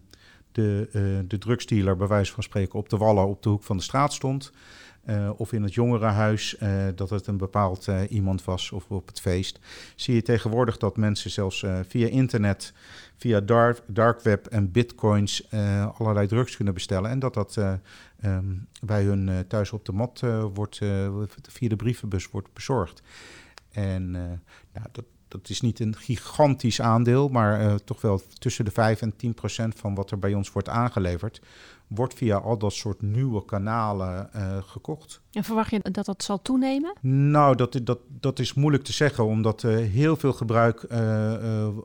de, 0.51 0.89
de 1.27 1.37
drugsdealer, 1.37 1.97
bij 1.97 2.07
wijze 2.07 2.33
van 2.33 2.43
spreken, 2.43 2.79
op 2.79 2.89
de 2.89 2.97
wallen 2.97 3.27
op 3.27 3.43
de 3.43 3.49
hoek 3.49 3.63
van 3.63 3.77
de 3.77 3.83
straat 3.83 4.13
stond. 4.13 4.51
Uh, 5.09 5.29
of 5.37 5.53
in 5.53 5.63
het 5.63 5.73
jongerenhuis, 5.73 6.55
uh, 6.59 6.87
dat 6.95 7.09
het 7.09 7.27
een 7.27 7.37
bepaald 7.37 7.87
iemand 8.09 8.43
was, 8.43 8.71
of 8.71 8.89
op 8.89 9.07
het 9.07 9.21
feest. 9.21 9.59
Zie 9.95 10.15
je 10.15 10.21
tegenwoordig 10.21 10.77
dat 10.77 10.97
mensen 10.97 11.31
zelfs 11.31 11.65
via 11.87 12.07
internet, 12.07 12.73
via 13.17 13.39
dark, 13.39 13.81
dark 13.87 14.21
web 14.21 14.47
en 14.47 14.71
bitcoins 14.71 15.51
allerlei 15.97 16.27
drugs 16.27 16.55
kunnen 16.55 16.73
bestellen. 16.73 17.09
En 17.09 17.19
dat 17.19 17.33
dat 17.33 17.57
um, 18.25 18.67
bij 18.81 19.03
hun 19.03 19.47
thuis 19.47 19.71
op 19.71 19.85
de 19.85 19.91
mat 19.91 20.23
wordt, 20.53 20.77
via 21.41 21.69
de 21.69 21.75
brievenbus 21.75 22.29
wordt 22.29 22.53
bezorgd. 22.53 23.01
En 23.71 24.11
nou, 24.11 24.87
dat, 24.91 25.05
dat 25.27 25.49
is 25.49 25.61
niet 25.61 25.79
een 25.79 25.95
gigantisch 25.95 26.81
aandeel, 26.81 27.27
maar 27.27 27.83
toch 27.83 28.01
wel 28.01 28.21
tussen 28.39 28.65
de 28.65 28.71
5 28.71 29.01
en 29.01 29.15
10 29.15 29.33
procent 29.33 29.75
van 29.75 29.95
wat 29.95 30.11
er 30.11 30.19
bij 30.19 30.33
ons 30.33 30.51
wordt 30.51 30.69
aangeleverd, 30.69 31.41
wordt 31.89 32.13
via 32.13 32.37
al 32.37 32.57
dat 32.57 32.73
soort 32.73 33.01
nieuwe 33.01 33.45
kanalen 33.45 34.29
uh, 34.35 34.57
gekocht. 34.63 35.21
En 35.31 35.43
verwacht 35.43 35.71
je 35.71 35.79
dat 35.91 36.05
dat 36.05 36.23
zal 36.23 36.41
toenemen? 36.41 36.93
Nou, 37.01 37.55
dat, 37.55 37.79
dat, 37.83 37.99
dat 38.07 38.39
is 38.39 38.53
moeilijk 38.53 38.83
te 38.83 38.93
zeggen, 38.93 39.25
omdat 39.25 39.63
uh, 39.63 39.77
heel 39.77 40.15
veel 40.15 40.33
gebruik 40.33 40.87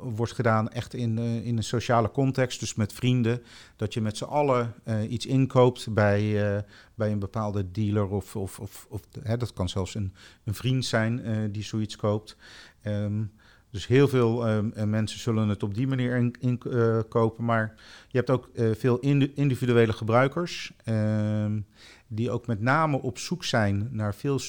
wordt 0.00 0.32
gedaan 0.32 0.68
echt 0.68 0.94
in, 0.94 1.18
in 1.18 1.56
een 1.56 1.64
sociale 1.64 2.10
context, 2.10 2.60
dus 2.60 2.74
met 2.74 2.92
vrienden. 2.92 3.42
Dat 3.76 3.94
je 3.94 4.00
met 4.00 4.16
z'n 4.16 4.24
allen 4.24 4.74
iets 5.08 5.26
inkoopt 5.26 5.94
bij, 5.94 6.64
bij 6.94 7.12
een 7.12 7.18
bepaalde 7.18 7.70
dealer 7.70 8.08
of, 8.08 8.36
of, 8.36 8.58
of, 8.58 8.86
of 8.90 9.00
hè, 9.22 9.36
dat 9.36 9.52
kan 9.52 9.68
zelfs 9.68 9.94
een, 9.94 10.14
een 10.44 10.54
vriend 10.54 10.84
zijn 10.84 11.22
die 11.52 11.62
zoiets 11.62 11.96
koopt. 11.96 12.36
Um, 12.82 13.32
dus 13.74 13.86
heel 13.86 14.08
veel 14.08 14.48
um, 14.48 14.90
mensen 14.90 15.20
zullen 15.20 15.48
het 15.48 15.62
op 15.62 15.74
die 15.74 15.86
manier 15.86 16.32
inkopen. 16.38 17.38
In, 17.38 17.42
uh, 17.42 17.46
maar 17.46 17.74
je 18.08 18.18
hebt 18.18 18.30
ook 18.30 18.50
uh, 18.54 18.74
veel 18.74 18.98
individuele 19.34 19.92
gebruikers. 19.92 20.72
Um, 20.88 21.66
die 22.06 22.30
ook 22.30 22.46
met 22.46 22.60
name 22.60 23.02
op 23.02 23.18
zoek 23.18 23.44
zijn 23.44 23.88
naar 23.90 24.14
veel 24.14 24.40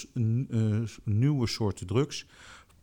nieuwe 1.03 1.47
soorten 1.47 1.87
drugs. 1.87 2.25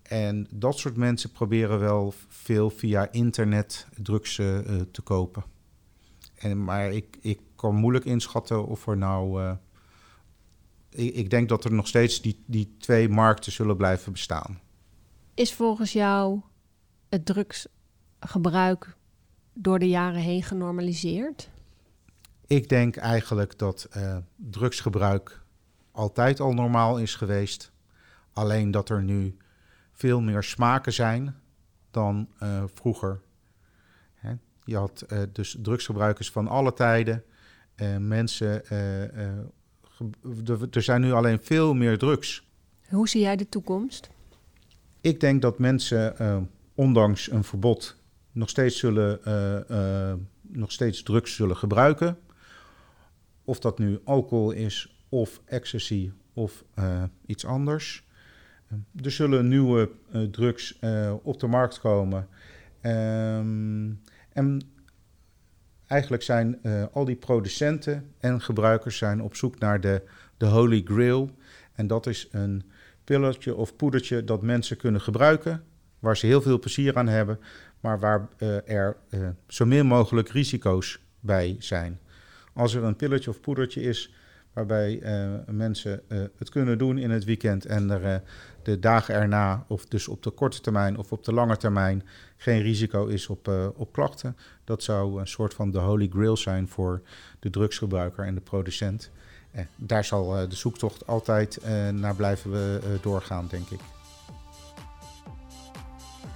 En 0.02 0.46
dat 0.54 0.78
soort 0.78 0.96
mensen 0.96 1.30
proberen 1.30 1.78
wel 1.78 2.14
veel 2.28 2.70
via 2.70 3.12
internet 3.12 3.86
drugs 4.02 4.34
te 4.34 5.02
kopen. 5.04 5.44
En, 6.34 6.64
maar 6.64 6.92
ik, 6.92 7.18
ik 7.20 7.40
kan 7.56 7.74
moeilijk 7.74 8.04
inschatten 8.04 8.66
of 8.66 8.86
er 8.86 8.96
nou. 8.96 9.54
Ik, 10.90 11.14
ik 11.14 11.30
denk 11.30 11.48
dat 11.48 11.64
er 11.64 11.72
nog 11.72 11.86
steeds 11.86 12.22
die, 12.22 12.42
die 12.46 12.74
twee 12.78 13.08
markten 13.08 13.52
zullen 13.52 13.76
blijven 13.76 14.12
bestaan. 14.12 14.60
Is 15.42 15.54
volgens 15.54 15.92
jou 15.92 16.40
het 17.08 17.26
drugsgebruik 17.26 18.96
door 19.52 19.78
de 19.78 19.88
jaren 19.88 20.20
heen 20.20 20.42
genormaliseerd? 20.42 21.50
Ik 22.46 22.68
denk 22.68 22.96
eigenlijk 22.96 23.58
dat 23.58 23.88
uh, 23.96 24.16
drugsgebruik 24.36 25.42
altijd 25.92 26.40
al 26.40 26.52
normaal 26.52 26.98
is 26.98 27.14
geweest. 27.14 27.72
Alleen 28.32 28.70
dat 28.70 28.88
er 28.88 29.02
nu 29.02 29.36
veel 29.92 30.20
meer 30.20 30.42
smaken 30.42 30.92
zijn 30.92 31.34
dan 31.90 32.28
uh, 32.42 32.64
vroeger. 32.74 33.20
Hè? 34.14 34.32
Je 34.64 34.76
had 34.76 35.04
uh, 35.08 35.22
dus 35.32 35.56
drugsgebruikers 35.62 36.30
van 36.30 36.48
alle 36.48 36.72
tijden. 36.72 37.24
mensen, 37.98 38.68
er 40.70 40.82
zijn 40.82 41.00
nu 41.00 41.12
alleen 41.12 41.42
veel 41.42 41.74
meer 41.74 41.98
drugs. 41.98 42.46
Hoe 42.88 43.08
zie 43.08 43.20
jij 43.20 43.36
de 43.36 43.48
toekomst? 43.48 44.10
Ik 45.02 45.20
denk 45.20 45.42
dat 45.42 45.58
mensen, 45.58 46.14
uh, 46.20 46.36
ondanks 46.74 47.30
een 47.30 47.44
verbod, 47.44 47.96
nog 48.32 48.48
steeds, 48.48 48.78
zullen, 48.78 49.20
uh, 49.26 49.58
uh, 49.70 50.12
nog 50.42 50.72
steeds 50.72 51.02
drugs 51.02 51.34
zullen 51.34 51.56
gebruiken. 51.56 52.18
Of 53.44 53.58
dat 53.58 53.78
nu 53.78 54.00
alcohol 54.04 54.50
is, 54.50 54.96
of 55.08 55.40
ecstasy, 55.44 56.10
of 56.32 56.64
iets 57.26 57.44
anders. 57.44 58.06
Er 59.02 59.10
zullen 59.10 59.48
nieuwe 59.48 59.90
drugs 60.30 60.78
op 61.22 61.40
de 61.40 61.46
markt 61.46 61.80
komen. 61.80 62.28
Um, 62.82 64.00
en 64.32 64.60
eigenlijk 65.86 66.22
zijn 66.22 66.60
al 66.92 67.04
die 67.04 67.16
producenten 67.16 68.12
en 68.18 68.40
gebruikers 68.40 68.96
zijn 68.96 69.22
op 69.22 69.36
zoek 69.36 69.58
naar 69.58 69.80
de, 69.80 70.02
de 70.36 70.46
Holy 70.46 70.82
Grail. 70.84 71.30
En 71.72 71.86
dat 71.86 72.06
is 72.06 72.28
een 72.30 72.62
pilletje 73.04 73.54
of 73.54 73.76
poedertje 73.76 74.24
dat 74.24 74.42
mensen 74.42 74.76
kunnen 74.76 75.00
gebruiken, 75.00 75.64
waar 75.98 76.16
ze 76.16 76.26
heel 76.26 76.42
veel 76.42 76.58
plezier 76.58 76.96
aan 76.96 77.08
hebben, 77.08 77.38
maar 77.80 78.00
waar 78.00 78.28
uh, 78.38 78.68
er 78.68 78.96
uh, 79.10 79.28
zo 79.46 79.64
min 79.64 79.86
mogelijk 79.86 80.28
risico's 80.28 80.98
bij 81.20 81.56
zijn. 81.58 82.00
Als 82.54 82.74
er 82.74 82.82
een 82.82 82.96
pilletje 82.96 83.30
of 83.30 83.40
poedertje 83.40 83.82
is 83.82 84.14
waarbij 84.52 85.02
uh, 85.02 85.30
mensen 85.46 86.02
het 86.36 86.50
kunnen 86.50 86.78
doen 86.78 86.98
in 86.98 87.10
het 87.10 87.24
weekend 87.24 87.66
en 87.66 87.90
er 87.90 88.22
de 88.62 88.78
dagen 88.78 89.14
erna, 89.14 89.64
of 89.68 89.86
dus 89.86 90.08
op 90.08 90.22
de 90.22 90.30
korte 90.30 90.60
termijn 90.60 90.98
of 90.98 91.12
op 91.12 91.24
de 91.24 91.32
lange 91.32 91.56
termijn, 91.56 92.02
geen 92.36 92.62
risico 92.62 93.06
is 93.06 93.26
op, 93.26 93.72
op 93.76 93.92
klachten, 93.92 94.36
dat 94.64 94.82
zou 94.82 95.20
een 95.20 95.26
soort 95.26 95.54
van 95.54 95.70
de 95.70 95.78
holy 95.78 96.08
grail 96.08 96.36
zijn 96.36 96.68
voor 96.68 97.02
de 97.40 97.50
drugsgebruiker 97.50 98.24
en 98.24 98.34
de 98.34 98.40
producent. 98.40 99.10
Eh, 99.52 99.64
daar 99.76 100.04
zal 100.04 100.36
eh, 100.36 100.48
de 100.48 100.56
zoektocht 100.56 101.06
altijd 101.06 101.56
eh, 101.56 101.88
naar 101.88 102.14
blijven 102.14 102.80
doorgaan, 103.02 103.46
denk 103.50 103.68
ik. 103.68 103.80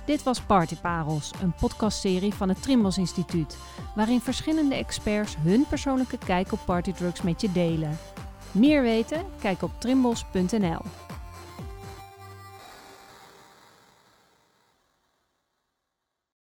Dit 0.07 0.23
was 0.23 0.41
Partyparels, 0.41 1.31
een 1.43 1.55
podcastserie 1.55 2.35
van 2.35 2.49
het 2.49 2.63
Trimbos 2.63 2.99
Instituut, 2.99 3.57
waarin 3.95 4.21
verschillende 4.21 4.75
experts 4.75 5.37
hun 5.39 5.67
persoonlijke 5.69 6.19
kijk 6.19 6.53
op 6.53 6.61
partydrugs 6.65 7.23
met 7.23 7.41
je 7.41 7.53
delen. 7.53 7.99
Meer 8.53 8.83
weten? 8.83 9.25
Kijk 9.41 9.63
op 9.63 9.71
trimbos.nl. 9.79 11.06